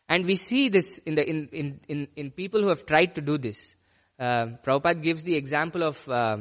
And 0.09 0.25
we 0.25 0.37
see 0.37 0.69
this 0.69 0.99
in, 1.05 1.17
the, 1.17 1.29
in, 1.29 1.49
in, 1.53 1.81
in, 1.89 2.09
in 2.17 2.31
people 2.31 2.63
who 2.63 2.69
have 2.69 2.87
tried 2.87 3.15
to 3.17 3.21
do 3.21 3.37
this. 3.37 3.59
Uh, 4.19 4.57
Prabhupada 4.67 5.03
gives 5.03 5.23
the 5.23 5.37
example 5.37 5.83
of 5.83 6.09
uh, 6.09 6.39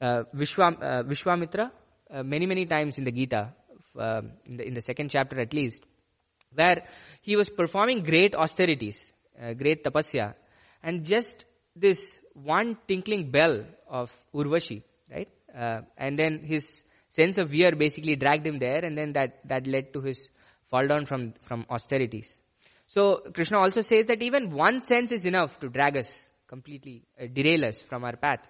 uh, 0.00 0.22
Vishwam, 0.32 0.78
uh, 0.80 1.02
Vishwamitra 1.02 1.70
uh, 2.10 2.22
many, 2.22 2.46
many 2.46 2.66
times 2.66 2.98
in 2.98 3.04
the 3.04 3.12
Gita, 3.12 3.52
uh, 3.98 4.22
in, 4.46 4.56
the, 4.56 4.66
in 4.66 4.74
the 4.74 4.80
second 4.80 5.10
chapter 5.10 5.38
at 5.38 5.52
least 5.52 5.80
where 6.54 6.86
he 7.22 7.36
was 7.36 7.48
performing 7.48 8.02
great 8.02 8.34
austerities, 8.34 8.96
uh, 9.40 9.54
great 9.54 9.82
tapasya, 9.82 10.34
and 10.82 11.04
just 11.04 11.46
this 11.74 11.98
one 12.34 12.76
tinkling 12.86 13.30
bell 13.30 13.64
of 13.88 14.10
Urvashi, 14.34 14.82
right? 15.10 15.28
And 15.96 16.18
then 16.18 16.40
his 16.44 16.82
sense 17.08 17.38
of 17.38 17.50
fear 17.50 17.74
basically 17.74 18.16
dragged 18.16 18.46
him 18.46 18.58
there, 18.58 18.84
and 18.84 18.96
then 18.96 19.12
that, 19.14 19.40
that 19.48 19.66
led 19.66 19.92
to 19.94 20.00
his 20.00 20.28
fall 20.68 20.86
down 20.86 21.06
from, 21.06 21.34
from 21.42 21.64
austerities. 21.70 22.30
So 22.92 23.22
Krishna 23.32 23.58
also 23.58 23.80
says 23.80 24.06
that 24.08 24.20
even 24.20 24.50
one 24.50 24.82
sense 24.82 25.12
is 25.12 25.24
enough 25.24 25.58
to 25.60 25.70
drag 25.70 25.96
us 25.96 26.08
completely, 26.46 27.06
uh, 27.18 27.24
derail 27.32 27.64
us 27.64 27.80
from 27.80 28.04
our 28.04 28.16
path. 28.16 28.40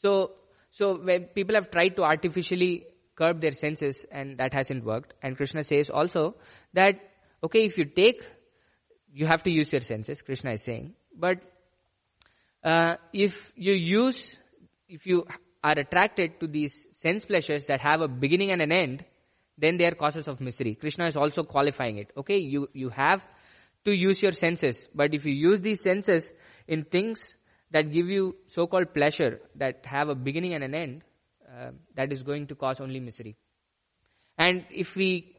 So, 0.00 0.32
so 0.70 0.96
when 0.96 1.24
people 1.24 1.54
have 1.54 1.70
tried 1.70 1.96
to 1.96 2.02
artificially 2.02 2.86
curb 3.16 3.42
their 3.42 3.52
senses 3.52 4.06
and 4.10 4.38
that 4.38 4.54
hasn't 4.54 4.84
worked. 4.84 5.12
And 5.22 5.36
Krishna 5.36 5.62
says 5.64 5.90
also 5.90 6.36
that, 6.72 6.98
okay, 7.44 7.66
if 7.66 7.76
you 7.76 7.84
take, 7.84 8.22
you 9.12 9.26
have 9.26 9.42
to 9.42 9.50
use 9.50 9.70
your 9.70 9.82
senses, 9.82 10.22
Krishna 10.22 10.52
is 10.52 10.62
saying. 10.62 10.94
But 11.14 11.40
uh, 12.64 12.94
if 13.12 13.34
you 13.54 13.74
use, 13.74 14.18
if 14.88 15.04
you 15.04 15.26
are 15.62 15.78
attracted 15.78 16.40
to 16.40 16.46
these 16.46 16.86
sense 17.02 17.26
pleasures 17.26 17.64
that 17.64 17.82
have 17.82 18.00
a 18.00 18.08
beginning 18.08 18.50
and 18.50 18.62
an 18.62 18.72
end, 18.72 19.04
then 19.60 19.76
they 19.76 19.84
are 19.84 19.94
causes 19.94 20.26
of 20.26 20.40
misery. 20.40 20.74
Krishna 20.74 21.06
is 21.06 21.16
also 21.16 21.42
qualifying 21.42 21.98
it. 21.98 22.10
Okay, 22.16 22.38
you, 22.38 22.68
you 22.72 22.88
have 22.88 23.20
to 23.84 23.92
use 23.92 24.22
your 24.22 24.32
senses, 24.32 24.88
but 24.94 25.14
if 25.14 25.24
you 25.24 25.32
use 25.32 25.60
these 25.60 25.82
senses 25.82 26.30
in 26.66 26.84
things 26.84 27.34
that 27.70 27.92
give 27.92 28.08
you 28.08 28.36
so-called 28.48 28.92
pleasure, 28.94 29.40
that 29.56 29.84
have 29.84 30.08
a 30.08 30.14
beginning 30.14 30.54
and 30.54 30.64
an 30.64 30.74
end, 30.74 31.02
uh, 31.48 31.70
that 31.94 32.12
is 32.12 32.22
going 32.22 32.46
to 32.46 32.54
cause 32.54 32.80
only 32.80 33.00
misery. 33.00 33.36
And 34.38 34.64
if 34.70 34.94
we 34.96 35.36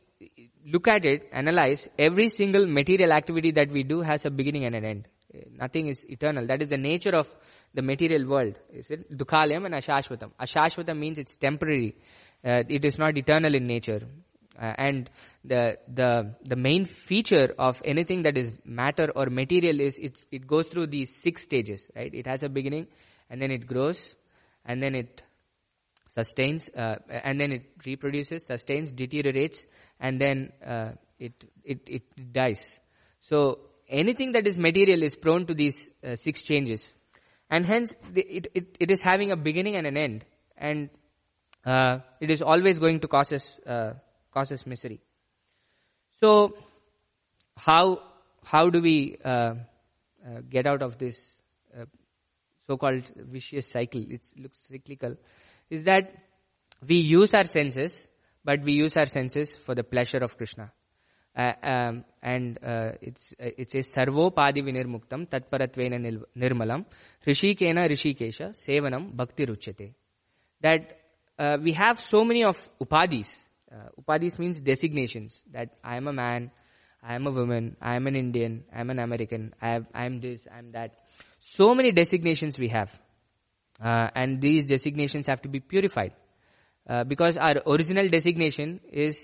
look 0.66 0.88
at 0.88 1.06
it, 1.06 1.28
analyze, 1.32 1.88
every 1.98 2.30
single 2.30 2.68
material 2.68 3.12
activity 3.12 3.52
that 3.52 3.72
we 3.72 3.84
do 3.84 4.02
has 4.02 4.26
a 4.26 4.30
beginning 4.30 4.66
and 4.66 4.76
an 4.76 4.86
end. 4.86 5.08
Uh, 5.34 5.40
nothing 5.58 5.88
is 5.88 6.06
eternal. 6.08 6.46
That 6.46 6.62
is 6.62 6.70
the 6.70 6.78
nature 6.78 7.16
of 7.16 7.28
the 7.74 7.82
material 7.82 8.28
world. 8.28 8.56
Is 8.74 8.90
it? 8.90 9.16
Dukhalayam 9.18 9.66
and 9.66 9.76
Ashashvatam. 9.76 10.32
Ashashvatam 10.40 10.98
means 10.98 11.18
it's 11.18 11.36
temporary. 11.36 11.96
Uh, 12.44 12.64
it 12.68 12.84
is 12.84 12.98
not 12.98 13.18
eternal 13.18 13.54
in 13.56 13.68
nature. 13.68 14.02
Uh, 14.60 14.74
and 14.78 15.10
the, 15.46 15.78
the, 15.92 16.36
the 16.44 16.56
main 16.56 16.86
feature 16.86 17.54
of 17.58 17.82
anything 17.86 18.24
that 18.24 18.38
is 18.38 18.52
matter 18.66 19.10
or 19.16 19.28
material 19.28 19.80
is 19.80 19.98
it, 19.98 20.18
it 20.32 20.46
goes 20.46 20.68
through 20.68 20.88
these 20.88 21.12
six 21.24 21.44
stages, 21.44 21.82
right? 21.96 22.14
It 22.14 22.28
has 22.28 22.44
a 22.44 22.50
beginning 22.50 22.88
and 23.30 23.42
then 23.42 23.50
it 23.50 23.66
grows 23.66 24.04
and 24.66 24.84
then 24.84 24.94
it 24.94 25.24
sustains, 26.14 26.70
uh, 26.78 26.96
and 27.10 27.40
then 27.40 27.52
it 27.54 27.64
reproduces, 27.86 28.46
sustains, 28.46 28.92
deteriorates, 28.92 29.64
and 30.00 30.20
then 30.20 30.52
uh, 30.66 30.92
it, 31.20 31.34
it, 31.64 31.80
it 31.88 32.34
dies. 32.34 32.64
So 33.22 33.60
anything 33.88 34.34
that 34.34 34.46
is 34.46 34.58
material 34.58 35.04
is 35.04 35.16
prone 35.16 35.46
to 35.48 35.54
these 35.54 35.90
uh, 36.06 36.16
six 36.16 36.42
changes. 36.42 36.84
And 37.52 37.66
hence, 37.66 37.94
it, 38.16 38.48
it, 38.56 38.78
it 38.80 38.92
is 38.92 39.02
having 39.02 39.32
a 39.32 39.36
beginning 39.36 39.76
and 39.76 39.86
an 39.86 39.98
end. 39.98 40.26
And 40.58 40.90
uh, 41.66 42.00
it 42.20 42.32
is 42.32 42.42
always 42.42 42.80
going 42.80 43.02
to 43.02 43.08
cause 43.08 43.32
us, 43.32 43.60
uh, 43.68 43.94
cause 44.34 44.52
us 44.52 44.66
misery. 44.66 45.02
So, 46.22 46.56
how, 47.58 48.00
how 48.44 48.70
do 48.70 48.82
we 48.82 49.18
uh, 49.24 49.56
get 50.50 50.66
out 50.66 50.82
of 50.82 50.98
this 50.98 51.20
so-called 52.68 53.12
vicious 53.16 53.68
cycle? 53.68 54.02
It 54.10 54.22
looks 54.38 54.58
cyclical 54.70 55.18
is 55.72 55.86
that 55.86 56.14
we 56.88 56.98
use 56.98 57.34
our 57.34 57.46
senses, 57.46 57.98
but 58.44 58.62
we 58.64 58.74
use 58.74 58.96
our 58.98 59.06
senses 59.06 59.58
for 59.66 59.74
the 59.74 59.84
pleasure 59.84 60.18
of 60.18 60.38
Krishna. 60.38 60.72
Uh, 61.34 61.54
um, 61.64 62.04
and 62.22 62.60
uh, 62.62 62.92
it's 63.02 63.34
uh, 63.40 63.50
it 63.58 63.72
says 63.72 63.88
sarvopadi 63.88 64.62
vinirmuktam 64.62 65.28
tatparatvena 65.28 65.98
nirmalam. 66.38 66.86
Rishikena 67.26 67.88
rishikesha 67.88 68.54
sevanam 68.54 69.16
bhakti 69.16 69.46
ruchyate 69.46 69.94
that 70.62 71.00
uh, 71.40 71.58
we 71.64 71.72
have 71.72 72.02
so 72.02 72.26
many 72.26 72.44
of 72.44 72.58
upadis 72.82 73.30
uh, 73.72 73.88
upadis 74.02 74.38
means 74.40 74.60
designations. 74.60 75.42
That 75.54 75.70
i 75.84 75.96
am 75.96 76.10
a 76.10 76.14
man 76.14 76.52
i 77.02 77.16
am 77.16 77.26
a 77.28 77.32
woman 77.32 77.78
i 77.82 77.96
am 77.96 78.08
an 78.08 78.16
indian 78.18 78.66
i 78.76 78.82
am 78.82 78.90
an 78.90 79.00
american 79.00 79.54
i 79.62 79.70
have 79.70 79.86
i 79.94 80.06
am 80.06 80.20
this 80.20 80.46
i 80.54 80.60
am 80.60 80.74
that. 80.74 80.92
So 81.40 81.74
many 81.74 81.94
designations 81.94 82.60
we 82.60 82.68
have. 82.68 82.92
Uh, 83.82 84.10
and 84.14 84.42
these 84.42 84.66
designations 84.66 85.28
have 85.28 85.42
to 85.44 85.50
be 85.50 85.62
purified. 85.62 86.14
Because 87.08 87.38
our 87.38 87.62
original 87.66 88.10
designation 88.10 88.82
is 88.92 89.18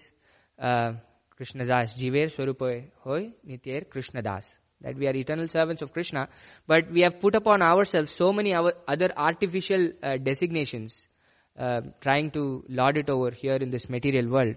Krishnadas, 1.40 1.96
Jiver 1.96 2.34
Swarupoy 2.34 2.86
Hoy 3.04 3.34
Nityer 3.48 3.88
Krishnadas. 3.88 4.46
that 4.82 4.96
we 4.96 5.08
are 5.08 5.16
eternal 5.16 5.48
servants 5.48 5.82
of 5.82 5.92
Krishna, 5.92 6.30
but 6.68 6.92
we 6.92 7.02
have 7.02 7.20
put 7.20 7.36
upon 7.36 7.62
ourselves 7.62 8.12
so 8.12 8.32
many 8.32 8.54
other 8.54 9.12
artificial 9.18 9.90
uh, 10.04 10.18
designations, 10.18 11.08
uh, 11.58 11.82
trying 12.02 12.30
to 12.32 12.64
lord 12.70 12.98
it 12.98 13.10
over 13.10 13.32
here 13.32 13.56
in 13.56 13.72
this 13.72 13.90
material 13.90 14.30
world. 14.30 14.56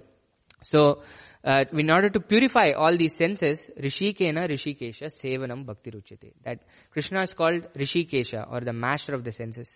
So, 0.63 1.03
uh, 1.43 1.65
in 1.73 1.91
order 1.91 2.11
to 2.11 2.21
purify 2.21 2.73
all 2.77 2.97
these 2.99 3.17
senses, 3.17 3.71
Rishikena 3.79 4.47
Rishikesha 4.47 5.11
Sevanam 5.23 5.65
Bhakti 5.65 5.91
Ruchite. 5.91 6.35
That 6.45 6.61
Krishna 6.91 7.23
is 7.23 7.33
called 7.33 7.73
Rishikesha 7.75 8.53
or 8.53 8.61
the 8.61 8.75
master 8.75 9.15
of 9.15 9.25
the 9.25 9.33
senses. 9.33 9.71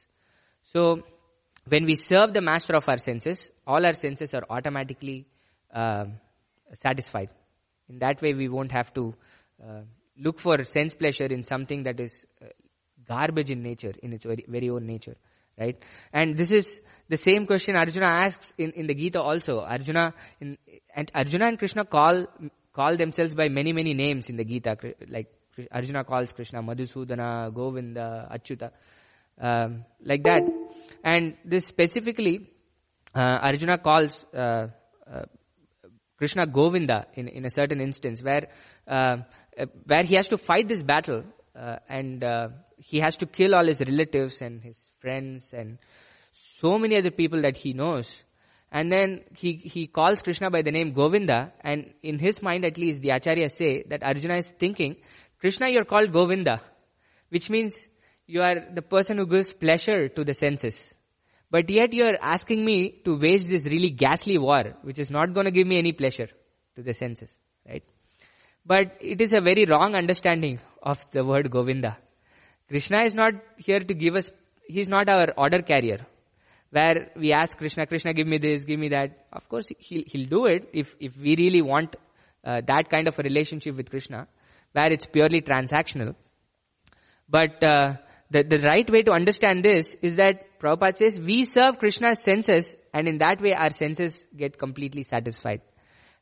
So, 0.74 1.02
when 1.66 1.86
we 1.86 1.94
serve 1.94 2.34
the 2.34 2.42
master 2.42 2.74
of 2.76 2.86
our 2.86 2.98
senses, 2.98 3.50
all 3.66 3.86
our 3.86 3.94
senses 3.94 4.34
are 4.34 4.44
automatically 4.50 5.26
uh, 5.74 6.04
satisfied. 6.74 7.30
In 7.88 7.98
that 7.98 8.22
way, 8.22 8.34
we 8.34 8.48
won't 8.48 8.72
have 8.72 8.92
to 8.94 9.14
uh, 9.62 9.80
look 10.16 10.40
for 10.40 10.62
sense 10.64 10.94
pleasure 10.94 11.26
in 11.26 11.42
something 11.42 11.84
that 11.84 12.00
is 12.00 12.24
uh, 12.42 12.46
garbage 13.06 13.50
in 13.50 13.62
nature, 13.62 13.92
in 14.02 14.12
its 14.12 14.24
very, 14.24 14.44
very 14.48 14.70
own 14.70 14.86
nature. 14.86 15.16
Right? 15.58 15.78
And 16.12 16.36
this 16.36 16.50
is 16.50 16.80
the 17.08 17.16
same 17.16 17.46
question 17.46 17.76
Arjuna 17.76 18.06
asks 18.06 18.52
in, 18.58 18.72
in 18.72 18.88
the 18.88 18.94
Gita 18.94 19.20
also. 19.20 19.60
Arjuna, 19.60 20.12
in, 20.40 20.58
and 20.94 21.10
Arjuna 21.14 21.46
and 21.46 21.58
Krishna 21.58 21.84
call, 21.84 22.26
call 22.72 22.96
themselves 22.96 23.34
by 23.34 23.48
many, 23.48 23.72
many 23.72 23.94
names 23.94 24.28
in 24.28 24.36
the 24.36 24.44
Gita. 24.44 24.76
Like 25.08 25.32
Arjuna 25.70 26.02
calls 26.04 26.32
Krishna 26.32 26.60
Madhusudana, 26.60 27.54
Govinda, 27.54 28.28
Achyuta, 28.32 28.70
um, 29.40 29.84
like 30.02 30.24
that. 30.24 30.42
And 31.04 31.36
this 31.44 31.66
specifically, 31.66 32.50
uh, 33.14 33.38
Arjuna 33.42 33.78
calls 33.78 34.26
uh, 34.34 34.68
uh, 35.08 35.22
Krishna 36.16 36.46
Govinda 36.46 37.06
in, 37.14 37.28
in 37.28 37.44
a 37.44 37.50
certain 37.50 37.80
instance 37.80 38.22
where, 38.22 38.48
uh, 38.86 39.16
where 39.86 40.04
he 40.04 40.14
has 40.14 40.28
to 40.28 40.38
fight 40.38 40.68
this 40.68 40.82
battle 40.82 41.24
uh, 41.58 41.76
and 41.88 42.22
uh, 42.22 42.48
he 42.76 43.00
has 43.00 43.16
to 43.16 43.26
kill 43.26 43.54
all 43.54 43.66
his 43.66 43.80
relatives 43.80 44.36
and 44.40 44.62
his 44.62 44.78
friends 45.00 45.52
and 45.52 45.78
so 46.60 46.78
many 46.78 46.96
other 46.96 47.10
people 47.10 47.42
that 47.42 47.56
he 47.56 47.72
knows. 47.72 48.08
And 48.70 48.90
then 48.90 49.22
he, 49.34 49.52
he 49.52 49.86
calls 49.86 50.22
Krishna 50.22 50.50
by 50.50 50.62
the 50.62 50.72
name 50.72 50.92
Govinda 50.92 51.52
and 51.60 51.92
in 52.02 52.18
his 52.18 52.42
mind 52.42 52.64
at 52.64 52.76
least 52.76 53.02
the 53.02 53.10
Acharyas 53.10 53.52
say 53.52 53.84
that 53.88 54.02
Arjuna 54.02 54.36
is 54.36 54.50
thinking, 54.50 54.96
Krishna 55.40 55.68
you're 55.68 55.84
called 55.84 56.12
Govinda, 56.12 56.60
which 57.28 57.50
means 57.50 57.86
you 58.26 58.42
are 58.42 58.56
the 58.72 58.82
person 58.82 59.18
who 59.18 59.26
gives 59.26 59.52
pleasure 59.52 60.08
to 60.08 60.24
the 60.24 60.34
senses. 60.34 60.93
But 61.50 61.70
yet 61.70 61.92
you 61.92 62.04
are 62.04 62.18
asking 62.20 62.64
me 62.64 63.00
to 63.04 63.16
wage 63.16 63.46
this 63.46 63.64
really 63.66 63.90
ghastly 63.90 64.38
war, 64.38 64.74
which 64.82 64.98
is 64.98 65.10
not 65.10 65.34
going 65.34 65.44
to 65.46 65.52
give 65.52 65.66
me 65.66 65.78
any 65.78 65.92
pleasure 65.92 66.28
to 66.76 66.82
the 66.82 66.94
senses, 66.94 67.30
right? 67.68 67.84
But 68.66 68.96
it 69.00 69.20
is 69.20 69.32
a 69.32 69.40
very 69.40 69.64
wrong 69.66 69.94
understanding 69.94 70.58
of 70.82 71.04
the 71.12 71.24
word 71.24 71.50
Govinda. 71.50 71.98
Krishna 72.68 73.04
is 73.04 73.14
not 73.14 73.34
here 73.56 73.80
to 73.80 73.94
give 73.94 74.16
us, 74.16 74.30
he's 74.66 74.88
not 74.88 75.08
our 75.08 75.32
order 75.36 75.62
carrier. 75.62 76.06
Where 76.70 77.10
we 77.14 77.32
ask 77.32 77.56
Krishna, 77.56 77.86
Krishna 77.86 78.14
give 78.14 78.26
me 78.26 78.38
this, 78.38 78.64
give 78.64 78.80
me 78.80 78.88
that. 78.88 79.26
Of 79.32 79.48
course, 79.48 79.68
he'll, 79.78 80.02
he'll 80.06 80.28
do 80.28 80.46
it 80.46 80.70
if, 80.72 80.92
if 80.98 81.16
we 81.16 81.36
really 81.36 81.62
want 81.62 81.94
uh, 82.44 82.62
that 82.66 82.90
kind 82.90 83.06
of 83.06 83.16
a 83.18 83.22
relationship 83.22 83.76
with 83.76 83.90
Krishna, 83.90 84.26
where 84.72 84.92
it's 84.92 85.06
purely 85.06 85.40
transactional. 85.40 86.16
But 87.28 87.62
uh, 87.62 87.94
the, 88.30 88.42
the 88.42 88.58
right 88.58 88.88
way 88.90 89.02
to 89.02 89.12
understand 89.12 89.64
this 89.64 89.94
is 90.02 90.16
that 90.16 90.46
Prabhupada 90.64 90.96
says 90.96 91.18
we 91.18 91.44
serve 91.44 91.78
Krishna's 91.78 92.20
senses 92.20 92.74
and 92.94 93.06
in 93.06 93.18
that 93.18 93.42
way 93.42 93.52
our 93.52 93.70
senses 93.70 94.24
get 94.34 94.58
completely 94.58 95.02
satisfied. 95.02 95.60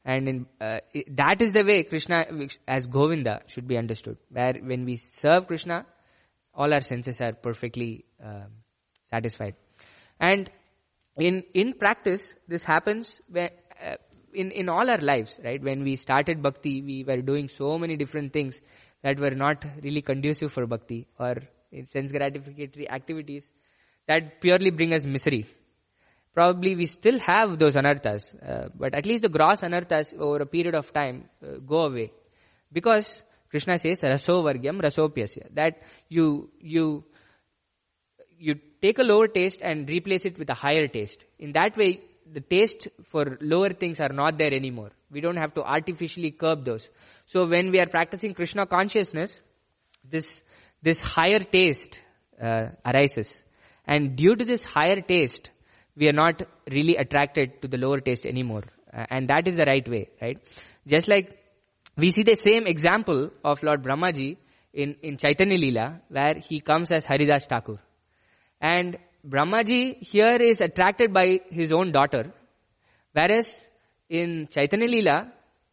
And 0.04 0.28
in, 0.28 0.46
uh, 0.60 0.78
that 1.12 1.40
is 1.40 1.52
the 1.52 1.62
way 1.62 1.84
Krishna 1.84 2.24
as 2.66 2.86
Govinda 2.86 3.42
should 3.46 3.68
be 3.68 3.78
understood. 3.78 4.16
Where 4.30 4.54
when 4.54 4.84
we 4.84 4.96
serve 4.96 5.46
Krishna, 5.46 5.86
all 6.54 6.74
our 6.74 6.80
senses 6.80 7.20
are 7.20 7.34
perfectly 7.34 8.04
uh, 8.20 8.46
satisfied. 9.10 9.54
And 10.18 10.50
in, 11.16 11.44
in 11.54 11.74
practice, 11.74 12.34
this 12.48 12.64
happens 12.64 13.20
uh, 13.36 13.46
in, 14.34 14.50
in 14.50 14.68
all 14.68 14.90
our 14.90 15.00
lives, 15.00 15.38
right? 15.44 15.62
When 15.62 15.84
we 15.84 15.94
started 15.94 16.42
bhakti, 16.42 16.82
we 16.82 17.04
were 17.04 17.22
doing 17.22 17.48
so 17.48 17.78
many 17.78 17.96
different 17.96 18.32
things 18.32 18.60
that 19.04 19.20
were 19.20 19.36
not 19.36 19.64
really 19.84 20.02
conducive 20.02 20.52
for 20.52 20.66
bhakti 20.66 21.06
or 21.20 21.36
sense 21.86 22.10
gratificatory 22.10 22.90
activities 22.90 23.50
that 24.06 24.40
purely 24.40 24.70
bring 24.70 24.92
us 24.94 25.04
misery. 25.04 25.46
Probably 26.34 26.74
we 26.74 26.86
still 26.86 27.18
have 27.18 27.58
those 27.58 27.74
anarthas, 27.74 28.22
uh, 28.42 28.68
but 28.74 28.94
at 28.94 29.04
least 29.04 29.22
the 29.22 29.28
gross 29.28 29.60
anarthas 29.60 30.16
over 30.18 30.42
a 30.42 30.46
period 30.46 30.74
of 30.74 30.92
time 30.92 31.28
uh, 31.42 31.58
go 31.58 31.82
away. 31.82 32.10
Because 32.72 33.22
Krishna 33.50 33.76
says, 33.78 34.00
raso 34.00 34.42
vargyam 34.42 34.80
rasopyasya, 34.80 35.54
that 35.54 35.82
you, 36.08 36.50
you, 36.58 37.04
you 38.38 38.54
take 38.80 38.98
a 38.98 39.02
lower 39.02 39.28
taste 39.28 39.58
and 39.60 39.88
replace 39.88 40.24
it 40.24 40.38
with 40.38 40.48
a 40.48 40.54
higher 40.54 40.88
taste. 40.88 41.18
In 41.38 41.52
that 41.52 41.76
way, 41.76 42.00
the 42.32 42.40
taste 42.40 42.88
for 43.10 43.36
lower 43.42 43.70
things 43.70 44.00
are 44.00 44.08
not 44.08 44.38
there 44.38 44.54
anymore. 44.54 44.90
We 45.10 45.20
don't 45.20 45.36
have 45.36 45.52
to 45.54 45.62
artificially 45.62 46.30
curb 46.30 46.64
those. 46.64 46.88
So 47.26 47.46
when 47.46 47.70
we 47.70 47.78
are 47.78 47.86
practicing 47.86 48.32
Krishna 48.32 48.66
consciousness, 48.66 49.38
this 50.08 50.42
this 50.82 51.00
higher 51.00 51.40
taste 51.40 52.00
uh, 52.40 52.68
arises. 52.84 53.41
And 53.86 54.16
due 54.16 54.36
to 54.36 54.44
this 54.44 54.64
higher 54.64 55.00
taste, 55.00 55.50
we 55.96 56.08
are 56.08 56.12
not 56.12 56.42
really 56.70 56.96
attracted 56.96 57.60
to 57.62 57.68
the 57.68 57.76
lower 57.76 58.00
taste 58.00 58.24
anymore. 58.24 58.64
Uh, 58.92 59.06
and 59.10 59.28
that 59.28 59.46
is 59.46 59.56
the 59.56 59.64
right 59.64 59.86
way, 59.88 60.08
right? 60.20 60.38
Just 60.86 61.08
like 61.08 61.38
we 61.96 62.10
see 62.10 62.22
the 62.22 62.36
same 62.36 62.66
example 62.66 63.30
of 63.44 63.62
Lord 63.62 63.82
Brahmaji 63.82 64.36
in, 64.72 64.96
in 65.02 65.18
Chaitanya 65.18 65.58
Leela, 65.58 66.00
where 66.08 66.34
he 66.34 66.60
comes 66.60 66.90
as 66.90 67.04
Haridas 67.04 67.46
Thakur. 67.46 67.78
And 68.60 68.98
Brahmaji 69.26 69.98
here 70.02 70.36
is 70.36 70.60
attracted 70.60 71.12
by 71.12 71.40
his 71.50 71.72
own 71.72 71.92
daughter, 71.92 72.32
whereas 73.12 73.48
in 74.08 74.48
Chaitanya 74.50 74.88
Leela, 74.88 75.30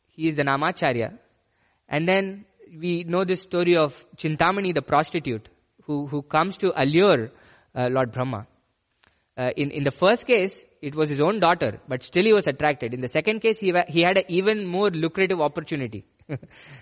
he 0.08 0.28
is 0.28 0.36
the 0.36 0.44
Namacharya. 0.44 1.18
And 1.88 2.08
then 2.08 2.46
we 2.78 3.04
know 3.04 3.24
this 3.24 3.42
story 3.42 3.78
of 3.78 3.94
Chintamani, 4.18 4.74
the 4.74 4.82
prostitute, 4.82 5.48
who, 5.84 6.08
who 6.08 6.22
comes 6.22 6.58
to 6.58 6.72
allure 6.76 7.32
uh, 7.80 7.90
Lord 7.90 8.12
Brahma. 8.12 8.48
Uh, 9.38 9.52
in, 9.56 9.72
in 9.72 9.84
the 9.84 9.92
first 9.92 10.28
case, 10.28 10.64
it 10.82 10.96
was 10.96 11.10
his 11.10 11.22
own 11.22 11.40
daughter, 11.40 11.80
but 11.88 12.04
still 12.04 12.26
he 12.26 12.34
was 12.34 12.48
attracted. 12.48 12.94
In 12.94 13.02
the 13.02 13.08
second 13.08 13.40
case, 13.40 13.58
he, 13.58 13.74
he 13.88 14.02
had 14.02 14.18
an 14.18 14.26
even 14.28 14.66
more 14.66 14.90
lucrative 14.90 15.40
opportunity, 15.40 16.06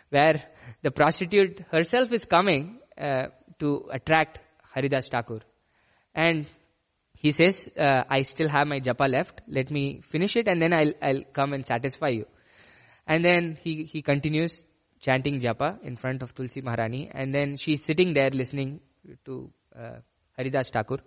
where 0.10 0.44
the 0.82 0.92
prostitute 0.92 1.64
herself 1.72 2.12
is 2.12 2.26
coming 2.26 2.80
uh, 2.98 3.28
to 3.60 3.88
attract 3.92 4.40
Haridas 4.74 5.08
Thakur. 5.10 5.42
And 6.16 6.48
he 7.14 7.32
says, 7.32 7.70
uh, 7.80 8.04
I 8.10 8.24
still 8.24 8.50
have 8.50 8.68
my 8.68 8.80
japa 8.80 9.10
left, 9.10 9.42
let 9.48 9.70
me 9.70 10.02
finish 10.10 10.36
it 10.36 10.48
and 10.48 10.62
then 10.62 10.74
I'll, 10.74 10.94
I'll 11.02 11.24
come 11.34 11.54
and 11.54 11.66
satisfy 11.66 12.10
you. 12.10 12.26
And 13.08 13.24
then 13.24 13.58
he, 13.62 13.84
he 13.84 14.02
continues 14.02 14.64
chanting 15.00 15.40
japa 15.40 15.84
in 15.86 15.96
front 15.96 16.22
of 16.22 16.34
Tulsi 16.34 16.62
Maharani, 16.62 17.10
and 17.12 17.34
then 17.34 17.58
she's 17.58 17.84
sitting 17.84 18.14
there 18.14 18.32
listening 18.32 18.82
to 19.26 19.52
uh, 19.76 20.00
Haridas 20.38 20.70
Thakur. 20.70 21.00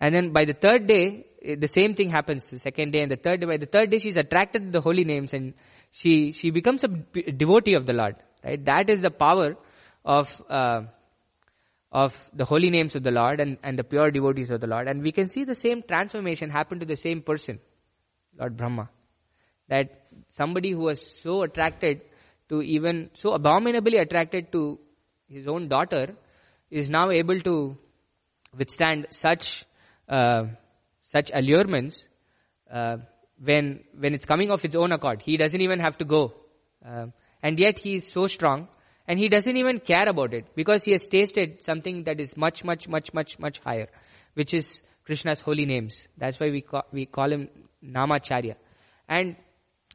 And 0.00 0.14
then 0.14 0.32
by 0.32 0.44
the 0.44 0.54
third 0.54 0.86
day, 0.86 1.26
eh, 1.42 1.56
the 1.58 1.68
same 1.68 1.94
thing 1.94 2.10
happens. 2.10 2.46
The 2.46 2.58
second 2.58 2.92
day 2.92 3.02
and 3.02 3.10
the 3.10 3.16
third 3.16 3.40
day. 3.40 3.46
By 3.46 3.58
the 3.58 3.66
third 3.66 3.90
day, 3.90 3.98
she's 3.98 4.16
attracted 4.16 4.64
to 4.64 4.70
the 4.70 4.80
holy 4.80 5.04
names, 5.04 5.32
and 5.32 5.54
she 5.90 6.32
she 6.32 6.50
becomes 6.50 6.84
a 6.84 6.88
devotee 6.88 7.74
of 7.74 7.86
the 7.86 7.92
Lord. 7.92 8.16
Right? 8.42 8.64
That 8.64 8.88
is 8.88 9.00
the 9.00 9.10
power 9.10 9.56
of 10.04 10.42
uh, 10.48 10.82
of 11.92 12.14
the 12.32 12.44
holy 12.44 12.70
names 12.70 12.94
of 12.94 13.02
the 13.02 13.10
Lord 13.10 13.40
and, 13.40 13.58
and 13.62 13.78
the 13.78 13.84
pure 13.84 14.10
devotees 14.10 14.50
of 14.50 14.60
the 14.60 14.66
Lord. 14.66 14.86
And 14.88 15.02
we 15.02 15.12
can 15.12 15.28
see 15.28 15.44
the 15.44 15.54
same 15.54 15.82
transformation 15.82 16.48
happen 16.48 16.78
to 16.80 16.86
the 16.86 16.96
same 16.96 17.20
person, 17.22 17.58
Lord 18.38 18.56
Brahma. 18.56 18.88
That 19.68 20.06
somebody 20.30 20.70
who 20.70 20.80
was 20.80 21.00
so 21.22 21.42
attracted 21.42 22.02
to 22.48 22.62
even 22.62 23.10
so 23.14 23.32
abominably 23.32 23.98
attracted 23.98 24.50
to 24.52 24.78
his 25.28 25.46
own 25.46 25.68
daughter 25.68 26.14
is 26.70 26.88
now 26.88 27.10
able 27.10 27.40
to 27.40 27.76
withstand 28.56 29.06
such 29.10 29.64
uh, 30.08 30.44
such 31.00 31.30
allurements 31.32 32.06
uh, 32.72 32.98
when 33.42 33.84
when 33.98 34.14
it's 34.14 34.26
coming 34.26 34.50
of 34.50 34.64
its 34.64 34.76
own 34.76 34.92
accord. 34.92 35.22
He 35.22 35.36
doesn't 35.36 35.60
even 35.60 35.80
have 35.80 35.98
to 35.98 36.04
go, 36.04 36.34
uh, 36.86 37.06
and 37.42 37.58
yet 37.58 37.78
he 37.78 37.96
is 37.96 38.08
so 38.12 38.26
strong, 38.26 38.68
and 39.06 39.18
he 39.18 39.28
doesn't 39.28 39.56
even 39.56 39.80
care 39.80 40.08
about 40.08 40.34
it 40.34 40.54
because 40.54 40.84
he 40.84 40.92
has 40.92 41.06
tasted 41.06 41.62
something 41.62 42.04
that 42.04 42.20
is 42.20 42.36
much, 42.36 42.64
much, 42.64 42.88
much, 42.88 43.12
much, 43.12 43.38
much 43.38 43.58
higher, 43.60 43.88
which 44.34 44.54
is 44.54 44.82
Krishna's 45.04 45.40
holy 45.40 45.66
names. 45.66 45.96
That's 46.16 46.38
why 46.38 46.50
we 46.50 46.60
call, 46.60 46.84
we 46.92 47.06
call 47.06 47.32
him 47.32 47.48
Namacharya, 47.84 48.56
and 49.08 49.36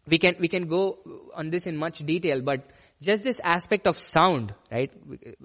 we 0.08 0.18
can 0.18 0.36
we 0.40 0.48
can 0.48 0.68
go 0.68 1.00
on 1.34 1.50
this 1.50 1.66
in 1.66 1.78
much 1.78 2.00
detail, 2.00 2.42
but 2.42 2.70
just 3.02 3.24
this 3.24 3.40
aspect 3.44 3.88
of 3.88 4.00
sound, 4.00 4.54
right, 4.72 4.92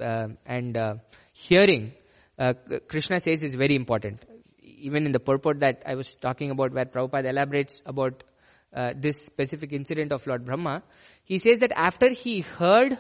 uh, 0.00 0.28
and 0.46 0.76
uh, 0.76 0.94
hearing, 1.32 1.92
uh, 2.40 2.55
Krishna 2.88 3.20
says 3.20 3.42
is 3.42 3.55
very 3.55 3.76
important. 3.76 4.24
Even 4.62 5.05
in 5.05 5.12
the 5.12 5.20
purport 5.20 5.61
that 5.61 5.83
I 5.85 5.94
was 5.94 6.09
talking 6.22 6.50
about, 6.50 6.72
where 6.72 6.87
Prabhupada 6.87 7.29
elaborates 7.29 7.83
about 7.85 8.24
uh, 8.74 8.92
this 8.96 9.20
specific 9.22 9.72
incident 9.72 10.11
of 10.11 10.26
Lord 10.26 10.46
Brahma, 10.46 10.83
he 11.24 11.38
says 11.38 11.59
that 11.59 11.72
after 11.76 12.09
he 12.11 12.40
heard 12.40 12.98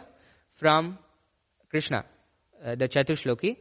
from 0.54 0.98
Krishna, 1.70 2.04
uh, 2.64 2.74
the 2.74 2.86
Chatushloki, 2.86 3.56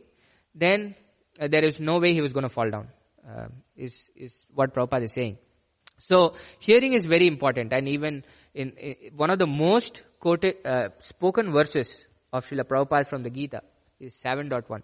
then 0.54 0.96
uh, 1.39 1.48
there 1.48 1.63
is 1.63 1.80
no 1.80 2.00
way 2.00 2.13
he 2.13 2.22
was 2.22 2.34
going 2.34 2.44
to 2.44 2.54
fall 2.54 2.70
down, 2.70 2.89
uh, 3.26 3.48
is, 3.78 4.10
is 4.18 4.38
what 4.54 4.74
Prabhupada 4.74 5.04
is 5.04 5.13
saying. 5.13 5.38
So, 6.08 6.34
hearing 6.60 6.94
is 6.94 7.06
very 7.06 7.28
important, 7.28 7.72
and 7.72 7.88
even 7.88 8.24
in, 8.54 8.72
in 8.72 8.96
one 9.15 9.30
of 9.30 9.39
the 9.39 9.48
most 9.48 10.02
quoted, 10.20 10.56
uh, 10.65 10.89
spoken 11.00 11.54
verses 11.54 11.89
of 12.34 12.46
Srila 12.46 12.63
Prabhupada 12.63 13.08
from 13.08 13.24
the 13.24 13.30
Gita 13.30 13.62
is 14.00 14.15
7.1. 14.15 14.82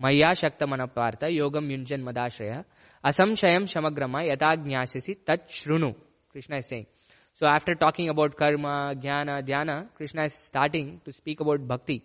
Shakta 0.00 0.66
Manapartha 0.66 1.24
Yogam 1.24 1.68
Yunjan 1.68 2.02
Madashraya 2.02 2.64
Asamshayam 3.04 3.64
Shamagrama 3.64 4.36
Yatagnyasisi 4.36 5.18
Tat 5.24 5.48
Shrunu. 5.48 5.94
Krishna 6.30 6.58
is 6.58 6.66
saying. 6.66 6.86
So 7.34 7.46
after 7.46 7.74
talking 7.74 8.08
about 8.08 8.36
karma, 8.36 8.94
jnana, 8.96 9.46
dhyana, 9.46 9.92
Krishna 9.94 10.24
is 10.24 10.34
starting 10.34 11.00
to 11.04 11.12
speak 11.12 11.40
about 11.40 11.66
bhakti. 11.66 12.02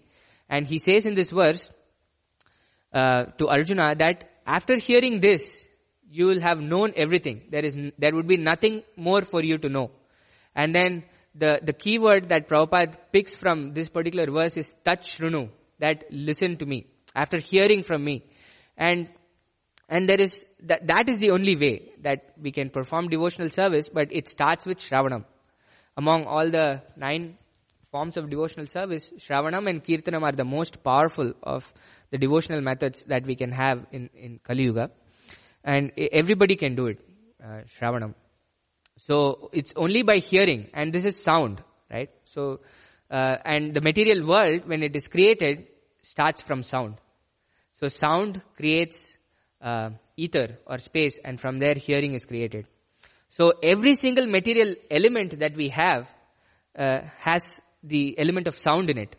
And 0.50 0.68
he 0.68 0.80
says 0.80 1.06
in 1.06 1.16
this 1.16 1.30
verse 1.32 1.70
uh, 2.94 3.26
to 3.38 3.48
Arjuna 3.48 3.96
that 3.96 4.30
after 4.46 4.78
hearing 4.78 5.20
this, 5.20 5.42
you 6.10 6.28
will 6.28 6.42
have 6.42 6.60
known 6.60 6.94
everything. 6.96 7.42
There 7.50 7.66
is, 7.66 7.76
there 7.98 8.14
would 8.14 8.28
be 8.28 8.38
nothing 8.38 8.84
more 8.96 9.24
for 9.24 9.44
you 9.44 9.58
to 9.58 9.70
know. 9.70 9.92
And 10.56 10.74
then 10.76 11.04
the, 11.34 11.60
the 11.64 11.74
key 11.74 11.98
word 11.98 12.30
that 12.30 12.48
Prabhupada 12.48 12.96
picks 13.12 13.34
from 13.34 13.74
this 13.74 13.90
particular 13.90 14.32
verse 14.32 14.58
is 14.58 14.74
touch 14.84 15.18
shrunu, 15.18 15.50
that 15.80 16.04
listen 16.12 16.58
to 16.58 16.66
me, 16.68 16.86
after 17.16 17.38
hearing 17.38 17.84
from 17.84 18.04
me. 18.04 18.24
And, 18.78 19.10
and 19.88 20.10
there 20.10 20.20
is, 20.20 20.46
that, 20.64 20.88
that 20.88 21.10
is 21.10 21.20
the 21.20 21.32
only 21.32 21.56
way 21.56 21.92
that 22.02 22.34
we 22.42 22.52
can 22.52 22.70
perform 22.70 23.10
devotional 23.10 23.50
service, 23.50 23.90
but 23.90 24.12
it 24.12 24.28
starts 24.28 24.66
with 24.66 24.80
Shravanam. 24.80 25.26
Among 25.96 26.26
all 26.26 26.50
the 26.50 26.82
nine 26.98 27.38
forms 27.92 28.18
of 28.18 28.30
devotional 28.30 28.68
service, 28.68 29.12
Shravanam 29.20 29.70
and 29.70 29.84
Kirtanam 29.84 30.24
are 30.24 30.32
the 30.32 30.44
most 30.44 30.84
powerful 30.84 31.34
of 31.44 31.72
the 32.10 32.18
devotional 32.18 32.62
methods 32.62 33.04
that 33.08 33.26
we 33.26 33.36
can 33.36 33.52
have 33.52 33.86
in, 33.92 34.10
in 34.16 34.40
Kali 34.44 34.64
Yuga. 34.64 34.90
And 35.64 35.92
everybody 35.98 36.56
can 36.56 36.76
do 36.76 36.88
it, 36.88 37.00
uh, 37.44 37.62
Shravanam. 37.68 38.16
So 38.98 39.50
it's 39.54 39.74
only 39.76 40.02
by 40.04 40.18
hearing, 40.18 40.70
and 40.74 40.92
this 40.94 41.06
is 41.06 41.22
sound, 41.22 41.62
right? 41.92 42.10
So, 42.26 42.62
uh, 43.12 43.38
and 43.46 43.74
the 43.74 43.82
material 43.82 44.26
world, 44.26 44.68
when 44.68 44.82
it 44.82 44.96
is 44.96 45.08
created, 45.08 45.68
starts 46.02 46.42
from 46.42 46.64
sound. 46.64 46.96
So 47.84 47.90
sound 47.90 48.42
creates 48.56 49.18
uh, 49.62 49.90
ether 50.16 50.58
or 50.66 50.78
space, 50.78 51.20
and 51.22 51.38
from 51.38 51.60
there 51.60 51.74
hearing 51.74 52.14
is 52.14 52.24
created. 52.24 52.66
So 53.28 53.52
every 53.62 53.96
single 53.96 54.26
material 54.26 54.76
element 54.90 55.38
that 55.40 55.54
we 55.54 55.68
have 55.68 56.08
uh, 56.80 57.02
has 57.18 57.60
the 57.84 58.18
element 58.18 58.48
of 58.48 58.58
sound 58.58 58.90
in 58.90 59.00
it. 59.00 59.18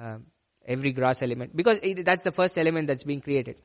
Uh, 0.00 0.18
every 0.64 0.92
grass 0.92 1.20
element, 1.20 1.56
because 1.56 1.78
it, 1.82 2.06
that's 2.06 2.22
the 2.22 2.30
first 2.30 2.56
element 2.58 2.86
that's 2.86 3.02
being 3.02 3.20
created. 3.20 3.56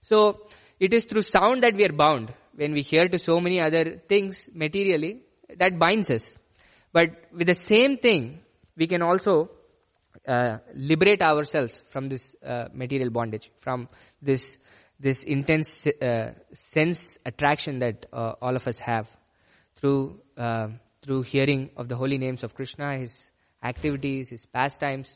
So 0.00 0.46
it 0.80 0.94
is 0.94 1.04
through 1.04 1.24
sound 1.24 1.62
that 1.62 1.74
we 1.74 1.84
are 1.84 1.92
bound. 1.92 2.32
When 2.54 2.72
we 2.72 2.80
hear 2.80 3.06
to 3.08 3.18
so 3.18 3.40
many 3.40 3.60
other 3.60 4.00
things 4.08 4.48
materially, 4.54 5.20
that 5.58 5.78
binds 5.78 6.10
us. 6.10 6.24
But 6.94 7.10
with 7.30 7.46
the 7.46 7.60
same 7.68 7.98
thing, 7.98 8.40
we 8.74 8.86
can 8.86 9.02
also 9.02 9.50
uh, 10.26 10.58
liberate 10.74 11.22
ourselves 11.22 11.82
from 11.90 12.08
this 12.08 12.34
uh, 12.44 12.66
material 12.72 13.10
bondage, 13.10 13.50
from 13.60 13.88
this 14.22 14.56
this 14.98 15.22
intense 15.24 15.86
uh, 15.86 16.32
sense 16.54 17.18
attraction 17.26 17.80
that 17.80 18.06
uh, 18.12 18.32
all 18.40 18.56
of 18.56 18.66
us 18.66 18.78
have 18.78 19.06
through 19.76 20.18
uh, 20.36 20.68
through 21.02 21.22
hearing 21.22 21.70
of 21.76 21.88
the 21.88 21.96
holy 21.96 22.18
names 22.18 22.42
of 22.42 22.54
Krishna, 22.54 22.98
his 22.98 23.14
activities, 23.62 24.30
his 24.30 24.46
pastimes, 24.46 25.08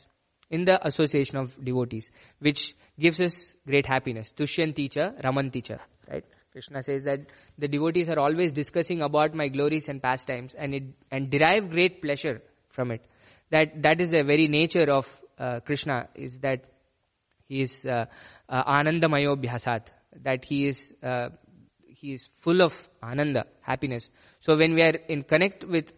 in 0.49 0.65
the 0.65 0.85
association 0.85 1.37
of 1.37 1.53
devotees, 1.63 2.11
which 2.39 2.75
gives 2.99 3.19
us 3.19 3.33
great 3.65 3.85
happiness. 3.85 4.31
Tushyanti 4.37 4.91
cha, 4.91 5.11
Ramanti 5.23 5.63
cha, 5.63 5.77
right? 6.09 6.25
Krishna 6.51 6.83
says 6.83 7.03
that 7.03 7.21
the 7.57 7.67
devotees 7.67 8.09
are 8.09 8.19
always 8.19 8.51
discussing 8.51 9.01
about 9.01 9.33
my 9.33 9.47
glories 9.47 9.87
and 9.87 10.01
pastimes 10.01 10.53
and 10.57 10.75
it, 10.75 10.83
and 11.09 11.29
derive 11.29 11.69
great 11.69 12.01
pleasure 12.01 12.41
from 12.69 12.91
it. 12.91 13.01
That, 13.51 13.81
that 13.83 14.01
is 14.01 14.11
the 14.11 14.23
very 14.23 14.47
nature 14.47 14.89
of 14.91 15.07
uh, 15.37 15.59
Krishna 15.59 16.07
is 16.15 16.39
that 16.39 16.65
he 17.47 17.61
is 17.61 17.85
uh, 17.85 18.05
uh, 18.47 18.63
anandamayo 18.63 19.35
bhyasat, 19.35 19.87
that 20.23 20.45
he 20.45 20.67
is, 20.67 20.93
uh, 21.03 21.29
he 21.85 22.13
is 22.13 22.27
full 22.39 22.61
of 22.61 22.73
ananda, 23.03 23.45
happiness. 23.61 24.09
So 24.39 24.57
when 24.57 24.73
we 24.73 24.81
are 24.81 24.95
in 25.09 25.23
connect 25.23 25.65
with, 25.65 25.91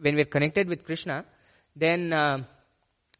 when 0.00 0.14
we 0.14 0.22
are 0.22 0.32
connected 0.36 0.68
with 0.68 0.84
Krishna, 0.84 1.26
then 1.76 2.12
uh, 2.12 2.44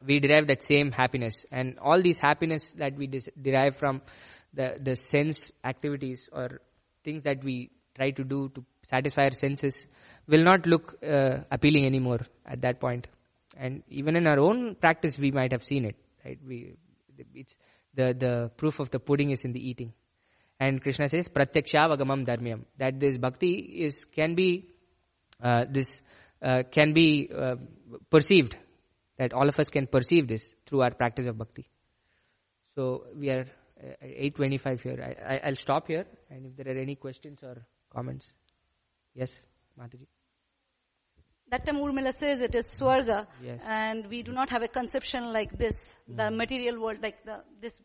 we 0.07 0.20
derive 0.20 0.46
that 0.46 0.62
same 0.62 0.90
happiness. 0.90 1.44
And 1.50 1.78
all 1.78 2.00
these 2.00 2.18
happiness 2.18 2.72
that 2.78 2.96
we 2.96 3.07
dis- 3.07 3.28
derive 3.40 3.76
from 3.76 4.00
the, 4.54 4.78
the 4.80 4.96
sense 4.96 5.50
activities 5.64 6.28
or 6.33 6.61
things 7.04 7.24
that 7.24 7.44
we 7.44 7.70
try 7.94 8.11
to 8.11 8.24
do 8.24 8.50
to 8.54 8.64
satisfy 8.88 9.24
our 9.24 9.30
senses 9.33 9.87
will 10.26 10.42
not 10.42 10.66
look 10.66 10.96
uh, 11.02 11.38
appealing 11.50 11.85
anymore 11.85 12.20
at 12.46 12.62
that 12.62 12.80
point. 12.80 13.07
And 13.56 13.82
even 13.88 14.16
in 14.16 14.26
our 14.26 14.38
own 14.38 14.74
practice, 14.74 15.18
we 15.18 15.30
might 15.30 15.52
have 15.52 15.62
seen 15.62 15.84
it. 15.84 15.96
Right? 16.24 16.38
We, 16.46 16.74
it's 17.34 17.56
the 17.94 18.14
the 18.14 18.50
proof 18.56 18.80
of 18.80 18.90
the 18.90 18.98
pudding 18.98 19.30
is 19.30 19.44
in 19.44 19.52
the 19.52 19.68
eating. 19.68 19.92
And 20.58 20.82
Krishna 20.82 21.08
says, 21.08 21.28
"Pratyaksha 21.28 21.88
vagamam 21.90 22.26
dharmyam." 22.26 22.64
That 22.78 22.98
this 22.98 23.16
bhakti 23.16 23.52
is 23.84 24.04
can 24.04 24.34
be 24.34 24.68
uh, 25.42 25.64
this 25.68 26.02
uh, 26.42 26.62
can 26.70 26.92
be 26.92 27.30
uh, 27.34 27.56
perceived 28.10 28.56
that 29.18 29.32
all 29.32 29.48
of 29.48 29.58
us 29.58 29.68
can 29.68 29.86
perceive 29.86 30.28
this 30.28 30.44
through 30.66 30.82
our 30.82 30.90
practice 30.90 31.26
of 31.26 31.38
bhakti. 31.38 31.68
So 32.74 33.04
we 33.14 33.30
are 33.30 33.46
uh, 33.80 34.04
8.25 34.04 34.80
here. 34.80 35.16
I, 35.26 35.36
I, 35.38 35.50
will 35.50 35.56
stop 35.56 35.86
here 35.86 36.06
and 36.30 36.46
if 36.46 36.56
there 36.56 36.74
are 36.74 36.78
any 36.78 36.96
questions 36.96 37.38
or 37.42 37.64
comments. 37.90 38.26
Yes, 39.14 39.30
Mataji. 39.78 40.06
Dr. 41.50 41.72
Urmila 41.72 42.16
says 42.16 42.40
it 42.40 42.54
is 42.54 42.66
Swarga 42.66 43.26
Yes. 43.42 43.61
and 43.66 44.07
we 44.07 44.22
do 44.22 44.33
not 44.33 44.50
have 44.50 44.62
a 44.62 44.68
conception 44.68 45.33
like 45.33 45.57
this, 45.59 45.85
the 46.09 46.28
Hmm. 46.30 46.37
material 46.37 46.80
world, 46.80 47.02
like 47.02 47.24
the, 47.24 47.42
this, 47.61 47.80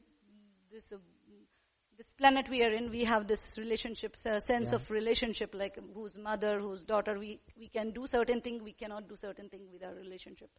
this, 0.71 0.91
uh, 0.91 0.97
this 1.97 2.13
planet 2.13 2.47
we 2.49 2.63
are 2.63 2.71
in, 2.71 2.89
we 2.89 3.03
have 3.03 3.27
this 3.27 3.57
relationship, 3.57 4.15
uh, 4.25 4.39
sense 4.39 4.69
Yeah. 4.71 4.75
of 4.77 4.89
relationship, 4.89 5.53
like 5.53 5.77
whose 5.93 6.17
mother, 6.17 6.59
whose 6.59 6.85
daughter, 6.85 7.19
we, 7.19 7.41
we 7.57 7.67
can 7.67 7.91
do 7.91 8.07
certain 8.07 8.39
thing, 8.41 8.63
we 8.63 8.71
cannot 8.73 9.09
do 9.09 9.17
certain 9.17 9.49
thing 9.49 9.67
with 9.71 9.83
our 9.83 9.93
relationship. 9.93 10.49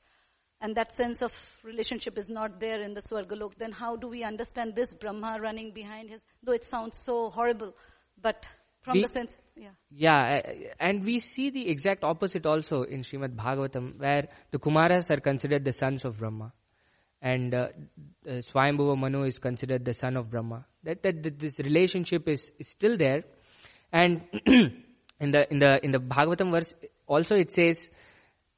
And 0.61 0.77
that 0.77 0.93
sense 0.95 1.23
of 1.23 1.33
relationship 1.65 2.19
is 2.19 2.29
not 2.29 2.61
there 2.61 2.83
in 2.83 2.93
the 2.93 3.01
Swargalok. 3.01 3.55
Then 3.57 3.73
how 3.73 3.97
do 3.97 4.09
we 4.09 4.23
understand 4.25 4.77
this 4.77 4.93
Brahma 4.93 5.39
running 5.41 5.73
behind 5.73 6.11
his, 6.11 6.21
though 6.43 6.53
it 6.53 6.67
sounds 6.67 6.99
so 6.99 7.31
horrible, 7.31 7.75
but 8.21 8.47
from 8.83 8.97
We- 8.99 9.03
the 9.03 9.09
sense, 9.09 9.39
yeah. 9.61 9.71
Yeah, 9.91 10.41
and 10.79 11.05
we 11.05 11.21
see 11.21 11.51
the 11.51 11.69
exact 11.69 12.03
opposite 12.03 12.47
also 12.47 12.83
in 12.83 13.03
Srimad 13.03 13.37
Bhagavatam, 13.37 13.99
where 13.99 14.29
the 14.53 14.59
Kumaras 14.59 15.11
are 15.11 15.21
considered 15.21 15.67
the 15.67 15.73
sons 15.73 16.07
of 16.07 16.19
Brahma, 16.19 16.53
and 17.21 17.55
uh, 17.55 17.69
uh, 18.27 18.41
Swayambhuva 18.51 18.97
Manu 18.97 19.25
is 19.25 19.39
considered 19.39 19.85
the 19.85 19.93
son 19.93 20.17
of 20.17 20.31
Brahma. 20.31 20.65
That, 20.85 21.03
that, 21.03 21.23
that 21.25 21.39
this 21.39 21.59
relationship 21.59 22.27
is, 22.27 22.51
is 22.59 22.69
still 22.69 22.97
there, 22.97 23.25
and 23.93 24.23
in 24.47 25.31
the 25.31 25.47
in 25.51 25.59
the 25.59 25.85
in 25.85 25.91
the 25.91 25.99
Bhagavatam 25.99 26.53
verse 26.53 26.73
also 27.07 27.37
it 27.37 27.53
says 27.53 27.87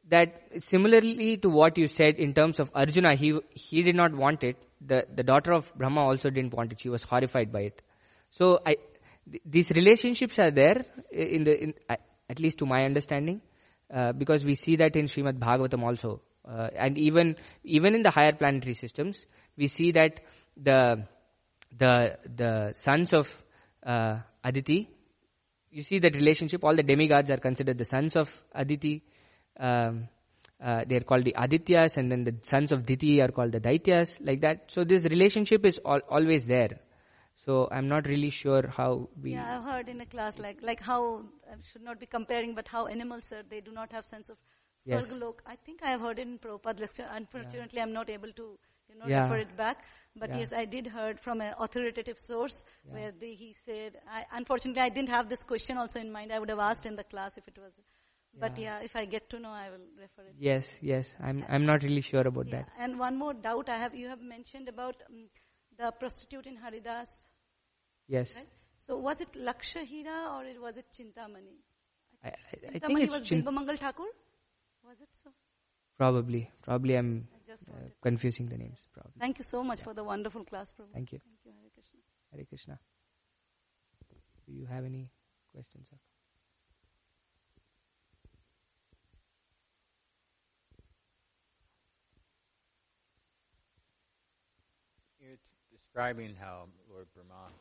that 0.09 0.41
similarly 0.61 1.37
to 1.39 1.49
what 1.49 1.79
you 1.79 1.89
said 1.89 2.15
in 2.17 2.33
terms 2.33 2.61
of 2.61 2.71
Arjuna, 2.77 3.17
he 3.17 3.41
he 3.51 3.83
did 3.83 3.97
not 3.97 4.15
want 4.15 4.45
it. 4.45 4.57
The 4.81 5.05
the 5.13 5.25
daughter 5.25 5.53
of 5.53 5.73
Brahma 5.75 6.03
also 6.03 6.31
didn't 6.31 6.55
want 6.55 6.71
it. 6.71 6.81
She 6.81 6.89
was 6.91 7.03
horrified 7.03 7.51
by 7.51 7.63
it. 7.63 7.83
So 8.31 8.61
I, 8.65 8.77
th- 9.31 9.43
these 9.45 9.71
relationships 9.71 10.39
are 10.39 10.51
there 10.51 10.85
in 11.11 11.45
the 11.45 11.63
in, 11.63 11.75
uh, 11.89 11.97
at 12.29 12.41
least 12.41 12.59
to 12.59 12.67
my 12.67 12.85
understanding, 12.85 13.41
uh, 13.93 14.13
because 14.13 14.45
we 14.45 14.55
see 14.55 14.77
that 14.77 14.97
in 14.97 15.07
Srimad 15.07 15.39
Bhagavatam 15.39 15.83
also, 15.83 16.23
uh, 16.49 16.69
and 16.77 16.99
even 16.99 17.37
even 17.65 17.95
in 17.95 18.03
the 18.03 18.11
higher 18.11 18.33
planetary 18.33 18.75
systems, 18.75 19.27
we 19.57 19.69
see 19.69 19.93
that 19.93 20.21
the 20.57 21.07
the 21.77 22.19
the 22.37 22.73
sons 22.75 23.13
of 23.13 23.29
uh, 23.85 24.19
Aditi. 24.45 24.89
You 25.71 25.83
see 25.83 25.99
that 26.01 26.15
relationship. 26.15 26.65
All 26.65 26.77
the 26.77 26.83
demigods 26.83 27.31
are 27.31 27.39
considered 27.39 27.79
the 27.79 27.85
sons 27.87 28.15
of 28.15 28.29
Aditi. 28.55 29.03
Um, 29.59 30.09
uh, 30.63 30.85
they 30.87 30.97
are 30.97 31.01
called 31.01 31.25
the 31.25 31.35
Adityas, 31.37 31.97
and 31.97 32.11
then 32.13 32.23
the 32.25 32.37
sons 32.45 32.71
of 32.71 32.87
Diti 32.87 33.21
are 33.21 33.29
called 33.33 33.51
the 33.53 33.61
Daityas, 33.61 34.11
like 34.21 34.43
that. 34.43 34.71
So 34.71 34.85
this 34.85 35.03
relationship 35.05 35.67
is 35.67 35.81
al- 35.85 36.03
always 36.09 36.45
there. 36.45 36.79
So 37.45 37.69
I'm 37.73 37.89
not 37.89 38.07
really 38.07 38.31
sure 38.31 38.67
how 38.69 39.09
we. 39.21 39.33
Yeah, 39.33 39.59
I've 39.59 39.65
heard 39.65 39.89
in 39.89 40.01
a 40.01 40.07
class 40.07 40.39
like 40.39 40.59
like 40.63 40.81
how 40.81 41.23
I 41.51 41.57
should 41.71 41.83
not 41.83 41.99
be 41.99 42.07
comparing, 42.07 42.55
but 42.55 42.69
how 42.69 42.87
animals 42.87 43.33
are 43.33 43.43
they 43.55 43.61
do 43.61 43.73
not 43.73 43.93
have 43.93 44.05
sense 44.07 44.31
of 44.31 44.37
Yes. 44.85 45.09
Swargalok. 45.09 45.41
I 45.47 45.57
think 45.57 45.83
I 45.83 45.91
have 45.91 46.01
heard 46.01 46.19
it 46.19 46.27
in 46.29 46.39
Prabhupada 46.39 46.81
lecture. 46.81 47.09
Unfortunately, 47.11 47.81
I'm 47.81 47.93
not 47.93 48.11
able 48.11 48.33
to 48.41 48.47
you 48.89 48.97
know 49.01 49.09
Yeah. 49.09 49.23
refer 49.25 49.39
it 49.39 49.57
back. 49.57 49.85
But 50.23 50.31
Yeah. 50.31 50.39
yes, 50.41 50.53
I 50.53 50.65
did 50.65 50.87
heard 50.87 51.21
from 51.27 51.41
an 51.41 51.55
authoritative 51.67 52.19
source 52.19 52.63
where 52.91 53.13
they, 53.25 53.35
he 53.35 53.55
said. 53.65 53.99
I, 54.19 54.25
unfortunately, 54.41 54.83
I 54.83 54.89
didn't 54.89 55.09
have 55.17 55.29
this 55.29 55.43
question 55.43 55.79
also 55.79 56.01
in 56.01 56.13
mind. 56.13 56.33
I 56.33 56.39
would 56.39 56.49
have 56.57 56.65
asked 56.71 56.87
in 56.87 56.97
the 56.97 57.05
class 57.15 57.39
if 57.39 57.49
it 57.55 57.59
was 57.67 57.73
But 58.43 58.59
yeah, 58.59 58.79
if 58.81 58.95
I 58.97 59.05
get 59.05 59.29
to 59.31 59.39
know, 59.39 59.51
I 59.51 59.71
will 59.71 59.87
refer 60.01 60.23
it. 60.29 60.35
Yes, 60.39 60.67
yes. 60.81 61.11
I'm 61.31 61.45
I'm 61.49 61.67
not 61.67 61.83
really 61.89 62.01
sure 62.11 62.27
about 62.33 62.47
Yeah. 62.47 62.57
that. 62.59 62.69
And 62.87 62.99
one 62.99 63.17
more 63.25 63.35
doubt 63.35 63.69
I 63.69 63.79
have. 63.85 63.95
You 63.95 64.09
have 64.09 64.21
mentioned 64.21 64.69
about 64.69 65.03
um, 65.09 65.27
the 65.79 65.91
prostitute 66.05 66.47
in 66.47 66.57
Haridas, 66.57 67.13
Yes. 68.09 68.33
right? 68.37 68.49
So 68.79 68.99
was 68.99 69.21
it 69.21 69.33
Lakshahira 69.35 70.35
or 70.35 70.45
it 70.45 70.61
was 70.61 70.77
it 70.77 70.87
Chintamani? 70.93 71.57
I, 72.25 72.29
I, 72.29 72.33
I 72.33 72.79
think 72.79 72.85
Chintamani 72.85 73.03
it's 73.05 73.13
was 73.13 73.25
Chin- 73.25 73.43
Bilbamangal 73.45 73.79
Thakur? 73.79 74.05
Was 74.85 75.01
it 75.01 75.09
so? 75.13 75.31
probably. 75.97 76.51
Probably 76.63 76.97
I'm 76.97 77.29
uh, 77.49 77.75
confusing 78.03 78.49
the 78.49 78.57
names. 78.59 78.79
Probably. 78.93 79.13
Thank 79.21 79.39
you 79.39 79.45
so 79.45 79.63
much 79.63 79.83
for 79.83 79.95
the 79.95 80.03
wonderful 80.03 80.45
class, 80.45 80.73
Prabhu. 80.73 80.93
Thank 80.93 81.13
you. 81.13 81.21
Thank 81.25 81.39
you, 81.45 81.53
Hare 81.53 81.71
Krishna. 81.75 82.01
Hare 82.33 82.45
Krishna. 82.45 82.79
Do 84.47 84.53
you 84.53 84.67
have 84.67 84.85
any 84.85 85.11
questions? 85.53 85.87
sir? 85.91 85.97
You're 95.21 95.37
t- 95.37 95.41
describing 95.71 96.35
how 96.35 96.67
Lord 96.91 97.07
Brahma 97.15 97.53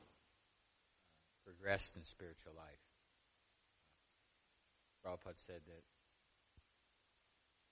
progressed 1.52 1.96
in 1.96 2.06
spiritual 2.06 2.54
life. 2.56 2.84
Prabhupada 5.04 5.36
said 5.36 5.60
that 5.68 5.84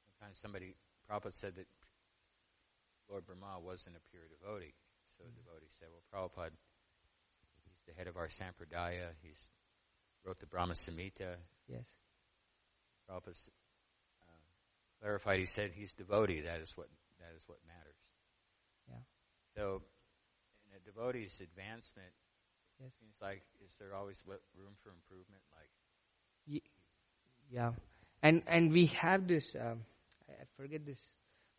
sometimes 0.04 0.40
somebody, 0.40 0.76
Prabhupada 1.10 1.34
said 1.34 1.56
that 1.56 1.68
Lord 3.10 3.26
Brahma 3.26 3.60
wasn't 3.64 3.96
a 3.96 4.04
pure 4.12 4.24
devotee. 4.28 4.74
So 5.18 5.26
a 5.26 5.32
devotee 5.32 5.72
said, 5.80 5.88
well, 5.92 6.04
Prabhupada, 6.12 6.52
he's 7.64 7.82
the 7.88 7.94
head 7.94 8.08
of 8.08 8.18
our 8.18 8.28
Sampradaya. 8.28 9.16
He's 9.22 9.50
wrote 10.26 10.40
the 10.40 10.48
Brahma 10.48 10.74
Samhita. 10.74 11.38
Yes. 11.68 11.86
Prabhupada 13.10 13.50
uh, 14.22 14.44
clarified, 15.02 15.40
he 15.40 15.46
said 15.46 15.72
he's 15.74 15.94
devotee. 15.94 16.42
That 16.42 16.60
is 16.60 16.76
what, 16.76 16.88
that 17.20 17.34
is 17.38 17.44
what 17.48 17.60
matters. 17.66 17.98
Yeah. 18.90 19.04
So, 19.56 19.82
in 20.66 20.78
a 20.78 20.80
devotee's 20.86 21.42
advancement, 21.42 22.14
Yes. 22.80 22.88
it 22.88 22.94
seems 23.00 23.16
like 23.22 23.44
is 23.64 23.72
there 23.80 23.94
always 23.94 24.22
room 24.28 24.74
for 24.84 24.90
improvement? 24.90 25.42
Like, 25.56 25.70
Ye- 26.48 26.64
yeah 27.52 27.72
and 28.24 28.44
and 28.48 28.72
we 28.72 28.88
have 28.88 29.28
this 29.28 29.56
um, 29.60 29.82
I 30.30 30.46
forget 30.58 30.86
this 30.86 31.00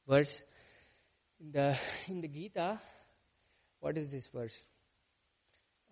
verse 0.08 0.42
in 1.40 1.52
the 1.52 1.76
in 2.08 2.20
the 2.20 2.28
Gita 2.28 2.80
what 3.80 3.98
is 3.98 4.10
this 4.10 4.28
verse 4.32 4.54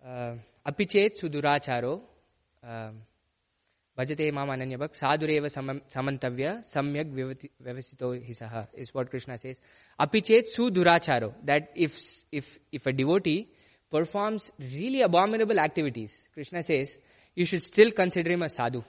uh, 0.05 0.35
apichet 0.65 1.19
suduracharo 1.21 2.01
um, 2.63 3.01
bhajate 3.97 4.31
mam 4.33 4.49
ananyabhak 4.49 4.95
sadureva 5.03 5.49
samantavya 5.95 6.51
samyak 6.73 7.07
vyavasito 7.13 8.09
hisaha 8.29 8.67
is 8.73 8.93
what 8.93 9.09
krishna 9.09 9.37
says 9.37 9.59
apichet 9.99 10.53
suduracharo 10.55 11.33
that 11.43 11.71
if 11.75 11.97
if 12.31 12.45
if 12.71 12.85
a 12.85 12.93
devotee 12.93 13.49
performs 13.91 14.51
really 14.59 15.01
abominable 15.01 15.59
activities 15.59 16.15
krishna 16.33 16.63
says 16.63 16.95
you 17.35 17.45
should 17.45 17.63
still 17.63 17.91
consider 17.91 18.31
him 18.31 18.43
a 18.43 18.49
sadhu 18.49 18.83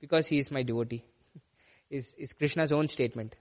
because 0.00 0.26
he 0.26 0.38
is 0.38 0.50
my 0.50 0.62
devotee 0.62 1.02
is 1.90 2.12
is 2.16 2.32
krishna's 2.32 2.72
own 2.72 2.88
statement 2.88 3.34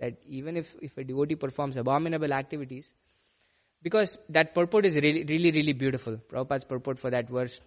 that 0.00 0.14
even 0.26 0.56
if 0.56 0.74
if 0.82 0.96
a 0.98 1.04
devotee 1.04 1.36
performs 1.36 1.76
abominable 1.76 2.32
activities 2.32 2.90
because 3.86 4.18
that 4.30 4.54
purport 4.54 4.84
is 4.86 4.96
really, 4.96 5.24
really, 5.24 5.52
really 5.52 5.72
beautiful. 5.72 6.16
Prabhupada's 6.16 6.64
purport 6.64 6.98
for 6.98 7.10
that 7.10 7.28
verse. 7.28 7.60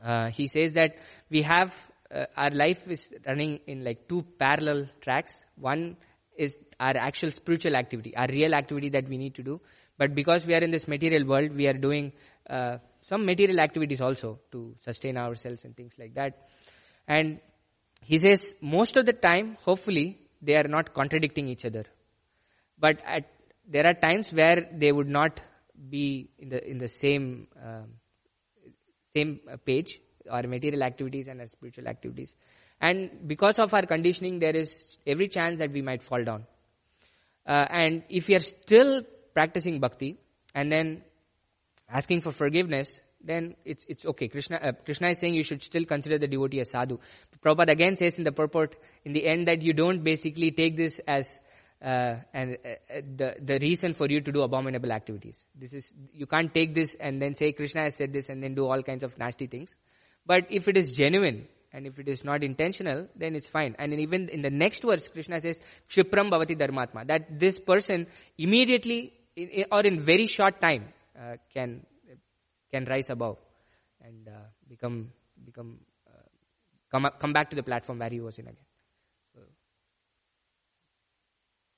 Uh, 0.00 0.28
he 0.28 0.46
says 0.46 0.72
that 0.74 0.96
we 1.30 1.42
have, 1.42 1.72
uh, 2.14 2.26
our 2.36 2.50
life 2.50 2.78
is 2.86 3.12
running 3.26 3.58
in 3.66 3.82
like 3.84 4.08
two 4.08 4.24
parallel 4.38 4.88
tracks. 5.00 5.32
One 5.56 5.96
is 6.36 6.56
our 6.78 6.96
actual 6.96 7.32
spiritual 7.32 7.74
activity, 7.74 8.14
our 8.16 8.28
real 8.28 8.54
activity 8.54 8.90
that 8.90 9.08
we 9.08 9.16
need 9.16 9.34
to 9.34 9.42
do. 9.42 9.60
But 9.98 10.14
because 10.14 10.46
we 10.46 10.54
are 10.54 10.60
in 10.60 10.70
this 10.70 10.88
material 10.88 11.26
world, 11.26 11.54
we 11.54 11.66
are 11.66 11.74
doing 11.74 12.12
uh, 12.48 12.78
some 13.02 13.26
material 13.26 13.60
activities 13.60 14.00
also 14.00 14.38
to 14.52 14.74
sustain 14.84 15.16
ourselves 15.16 15.64
and 15.64 15.76
things 15.76 15.94
like 15.98 16.14
that. 16.14 16.48
And 17.06 17.40
he 18.02 18.18
says 18.18 18.54
most 18.60 18.96
of 18.96 19.06
the 19.06 19.12
time, 19.12 19.56
hopefully, 19.60 20.18
they 20.40 20.56
are 20.56 20.68
not 20.68 20.94
contradicting 20.94 21.48
each 21.48 21.64
other. 21.64 21.84
But 22.78 23.00
at, 23.04 23.28
there 23.68 23.86
are 23.86 23.94
times 23.94 24.32
where 24.32 24.68
they 24.72 24.92
would 24.92 25.08
not 25.08 25.40
be 25.90 26.30
in 26.38 26.48
the 26.48 26.68
in 26.68 26.78
the 26.78 26.88
same 26.88 27.48
um, 27.62 27.94
same 29.14 29.40
uh, 29.50 29.56
page 29.56 30.00
our 30.30 30.42
material 30.42 30.82
activities 30.82 31.26
and 31.28 31.40
our 31.40 31.46
spiritual 31.46 31.88
activities. 31.88 32.34
And 32.80 33.26
because 33.26 33.58
of 33.58 33.72
our 33.72 33.86
conditioning 33.86 34.38
there 34.38 34.54
is 34.54 34.98
every 35.06 35.28
chance 35.28 35.58
that 35.58 35.72
we 35.72 35.82
might 35.82 36.02
fall 36.02 36.22
down. 36.24 36.46
Uh, 37.46 37.66
and 37.70 38.02
if 38.08 38.28
we 38.28 38.34
are 38.34 38.40
still 38.40 39.02
practicing 39.34 39.80
bhakti 39.80 40.16
and 40.54 40.70
then 40.70 41.02
asking 41.88 42.20
for 42.20 42.32
forgiveness 42.32 43.00
then 43.22 43.56
it's 43.64 43.84
it's 43.88 44.04
okay. 44.04 44.28
Krishna 44.28 44.56
uh, 44.56 44.72
krishna 44.84 45.10
is 45.10 45.18
saying 45.18 45.34
you 45.34 45.42
should 45.42 45.62
still 45.62 45.84
consider 45.84 46.18
the 46.18 46.28
devotee 46.28 46.60
as 46.60 46.70
sadhu. 46.70 46.98
Prabhupada 47.44 47.70
again 47.70 47.96
says 47.96 48.16
in 48.18 48.24
the 48.24 48.32
purport 48.32 48.76
in 49.04 49.12
the 49.12 49.26
end 49.26 49.48
that 49.48 49.62
you 49.62 49.72
don't 49.72 50.04
basically 50.04 50.50
take 50.50 50.76
this 50.76 51.00
as 51.06 51.28
uh, 51.82 52.16
and 52.32 52.58
uh, 52.64 52.68
uh, 52.68 53.00
the 53.16 53.34
the 53.40 53.58
reason 53.60 53.94
for 53.94 54.06
you 54.08 54.20
to 54.20 54.32
do 54.32 54.42
abominable 54.42 54.92
activities. 54.92 55.44
This 55.54 55.72
is 55.72 55.92
you 56.12 56.26
can't 56.26 56.52
take 56.54 56.74
this 56.74 56.94
and 57.00 57.20
then 57.20 57.34
say 57.34 57.52
krishna 57.52 57.82
has 57.82 57.96
said 57.96 58.12
this 58.12 58.28
and 58.28 58.42
then 58.42 58.54
do 58.54 58.66
all 58.66 58.82
kinds 58.82 59.02
of 59.02 59.16
nasty 59.18 59.46
things. 59.46 59.74
But 60.26 60.46
if 60.50 60.68
it 60.68 60.76
is 60.76 60.92
genuine 60.92 61.46
and 61.72 61.86
if 61.86 61.98
it 61.98 62.08
is 62.08 62.24
not 62.24 62.44
intentional 62.44 63.08
then 63.16 63.34
it's 63.34 63.48
fine. 63.48 63.74
And 63.78 63.92
even 63.94 64.28
in 64.28 64.42
the 64.42 64.50
next 64.50 64.82
verse 64.82 65.08
krishna 65.08 65.40
says 65.40 65.60
kshipram 65.90 66.30
bhavati 66.30 66.56
dharmatma 66.56 67.06
that 67.08 67.38
this 67.38 67.58
person 67.58 68.06
immediately 68.36 69.12
in, 69.38 69.48
in- 69.48 69.66
or 69.70 69.80
in 69.82 70.04
very 70.04 70.26
short 70.26 70.60
time 70.60 70.88
uh, 71.18 71.36
can 71.52 71.80
can 72.70 72.84
rise 72.84 73.10
above 73.10 73.38
and 74.04 74.28
uh, 74.28 74.46
become 74.68 75.12
become 75.44 75.78
uh, 76.06 76.26
come 76.90 77.04
up, 77.06 77.20
come 77.20 77.32
back 77.32 77.50
to 77.50 77.56
the 77.56 77.62
platform 77.62 77.98
where 77.98 78.10
he 78.10 78.20
was 78.20 78.38
in 78.38 78.46
again. 78.46 78.66
So, 79.34 79.40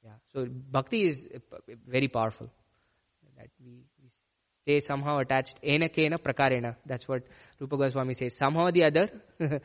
yeah, 0.05 0.17
so 0.33 0.47
bhakti 0.49 1.07
is 1.09 1.25
uh, 1.35 1.57
very 1.87 2.09
powerful. 2.09 2.51
That 3.37 3.49
we, 3.65 3.85
we 4.03 4.11
stay 4.63 4.81
somehow 4.81 5.19
attached. 5.19 5.59
Ena 5.63 5.89
kena 5.89 6.19
prakarena. 6.19 6.77
That's 6.85 7.09
what 7.09 7.23
Rupa 7.59 7.77
Goswami 7.77 8.15
says. 8.15 8.37
Somehow 8.37 8.67
or 8.67 8.73
the 8.73 8.85
other, 8.85 9.11
so 9.39 9.61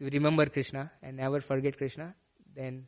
remember 0.00 0.46
Krishna 0.46 0.90
and 1.02 1.16
never 1.16 1.40
forget 1.40 1.76
Krishna. 1.76 2.14
Then 2.54 2.86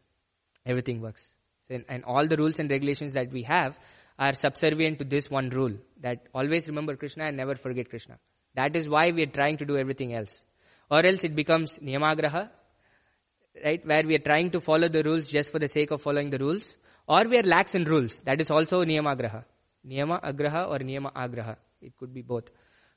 everything 0.66 1.00
works. 1.00 1.22
So, 1.68 1.74
and, 1.76 1.84
and 1.88 2.04
all 2.04 2.26
the 2.26 2.36
rules 2.36 2.58
and 2.58 2.70
regulations 2.70 3.12
that 3.14 3.32
we 3.32 3.42
have 3.42 3.78
are 4.18 4.34
subservient 4.34 4.98
to 4.98 5.04
this 5.04 5.30
one 5.30 5.50
rule 5.50 5.72
that 6.00 6.26
always 6.34 6.66
remember 6.68 6.96
Krishna 6.96 7.24
and 7.24 7.36
never 7.36 7.54
forget 7.54 7.90
Krishna. 7.90 8.18
That 8.54 8.76
is 8.76 8.88
why 8.88 9.10
we 9.10 9.22
are 9.22 9.34
trying 9.40 9.56
to 9.58 9.64
do 9.64 9.76
everything 9.76 10.14
else. 10.14 10.44
Or 10.90 11.04
else 11.04 11.24
it 11.24 11.34
becomes 11.34 11.78
niyamagraha, 11.78 12.50
right? 13.64 13.84
Where 13.84 14.04
we 14.06 14.14
are 14.14 14.26
trying 14.30 14.50
to 14.52 14.60
follow 14.60 14.88
the 14.88 15.02
rules 15.02 15.26
just 15.26 15.50
for 15.50 15.58
the 15.58 15.68
sake 15.68 15.90
of 15.90 16.02
following 16.02 16.30
the 16.30 16.38
rules. 16.38 16.76
Or 17.08 17.24
we 17.24 17.38
are 17.38 17.42
lax 17.42 17.74
in 17.74 17.84
rules. 17.84 18.20
That 18.24 18.40
is 18.40 18.50
also 18.50 18.84
niyamagraha. 18.84 19.44
Niyama 19.86 20.22
agraha 20.22 20.68
or 20.68 20.78
niyama 20.78 21.12
agraha. 21.12 21.56
It 21.82 21.96
could 21.98 22.14
be 22.14 22.22
both. 22.22 22.44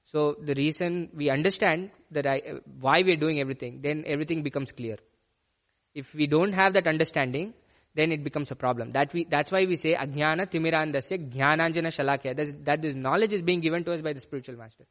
So 0.05 0.37
the 0.41 0.53
reason 0.53 1.09
we 1.13 1.29
understand 1.29 1.91
that 2.11 2.25
I, 2.25 2.39
uh, 2.39 2.59
why 2.79 3.01
we 3.01 3.13
are 3.13 3.17
doing 3.17 3.39
everything, 3.39 3.81
then 3.81 4.03
everything 4.07 4.41
becomes 4.41 4.71
clear. 4.71 4.97
If 5.93 6.13
we 6.13 6.27
don't 6.27 6.53
have 6.53 6.73
that 6.73 6.87
understanding, 6.87 7.53
then 7.95 8.11
it 8.11 8.23
becomes 8.23 8.51
a 8.51 8.55
problem. 8.55 8.91
That 8.91 9.13
we, 9.13 9.25
that's 9.25 9.51
why 9.51 9.65
we 9.65 9.75
say 9.75 9.95
ajnana 9.95 10.47
timirandasya 10.47 11.31
jnananjana 11.33 11.87
shalakya. 11.87 12.35
That's, 12.35 12.51
that 12.63 12.81
this 12.81 12.95
knowledge 12.95 13.33
is 13.33 13.41
being 13.41 13.59
given 13.59 13.83
to 13.85 13.93
us 13.93 14.01
by 14.01 14.13
the 14.13 14.19
spiritual 14.19 14.55
master 14.55 14.85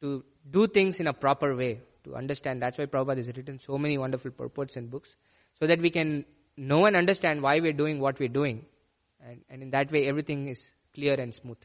to 0.00 0.24
do 0.50 0.66
things 0.66 0.98
in 0.98 1.06
a 1.06 1.12
proper 1.12 1.54
way, 1.54 1.80
to 2.04 2.16
understand. 2.16 2.62
That's 2.62 2.78
why 2.78 2.86
Prabhupada 2.86 3.18
has 3.18 3.26
written 3.28 3.60
so 3.64 3.78
many 3.78 3.98
wonderful 3.98 4.30
purports 4.30 4.76
and 4.76 4.90
books, 4.90 5.14
so 5.58 5.66
that 5.66 5.80
we 5.80 5.90
can 5.90 6.24
know 6.56 6.86
and 6.86 6.96
understand 6.96 7.42
why 7.42 7.60
we're 7.60 7.72
doing 7.72 8.00
what 8.00 8.18
we're 8.18 8.28
doing. 8.28 8.64
And, 9.22 9.42
and 9.50 9.62
in 9.62 9.70
that 9.70 9.92
way, 9.92 10.08
everything 10.08 10.48
is 10.48 10.62
clear 10.94 11.14
and 11.20 11.34
smooth. 11.34 11.58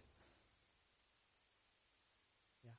Yeah. 2.66 2.72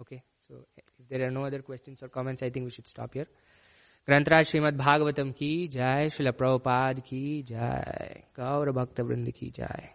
Okay, 0.00 0.22
so 0.46 0.66
if 0.76 1.08
there 1.08 1.26
are 1.26 1.30
no 1.30 1.44
other 1.44 1.62
questions 1.62 2.02
or 2.02 2.08
comments, 2.08 2.42
I 2.42 2.50
think 2.50 2.64
we 2.64 2.70
should 2.70 2.86
stop 2.86 3.14
here. 3.14 3.26
ग्रंथराज 4.08 4.44
Shrimad 4.44 4.76
Bhagavatam 4.76 5.30
की 5.30 5.68
जय 5.68 6.08
शिल 6.08 6.30
प्रभुपाद 6.30 7.00
की 7.00 7.42
जय 7.42 8.22
गौर 8.40 8.70
भक्त 8.70 9.00
वृंद 9.00 9.30
की 9.30 9.50
जय। 9.56 9.88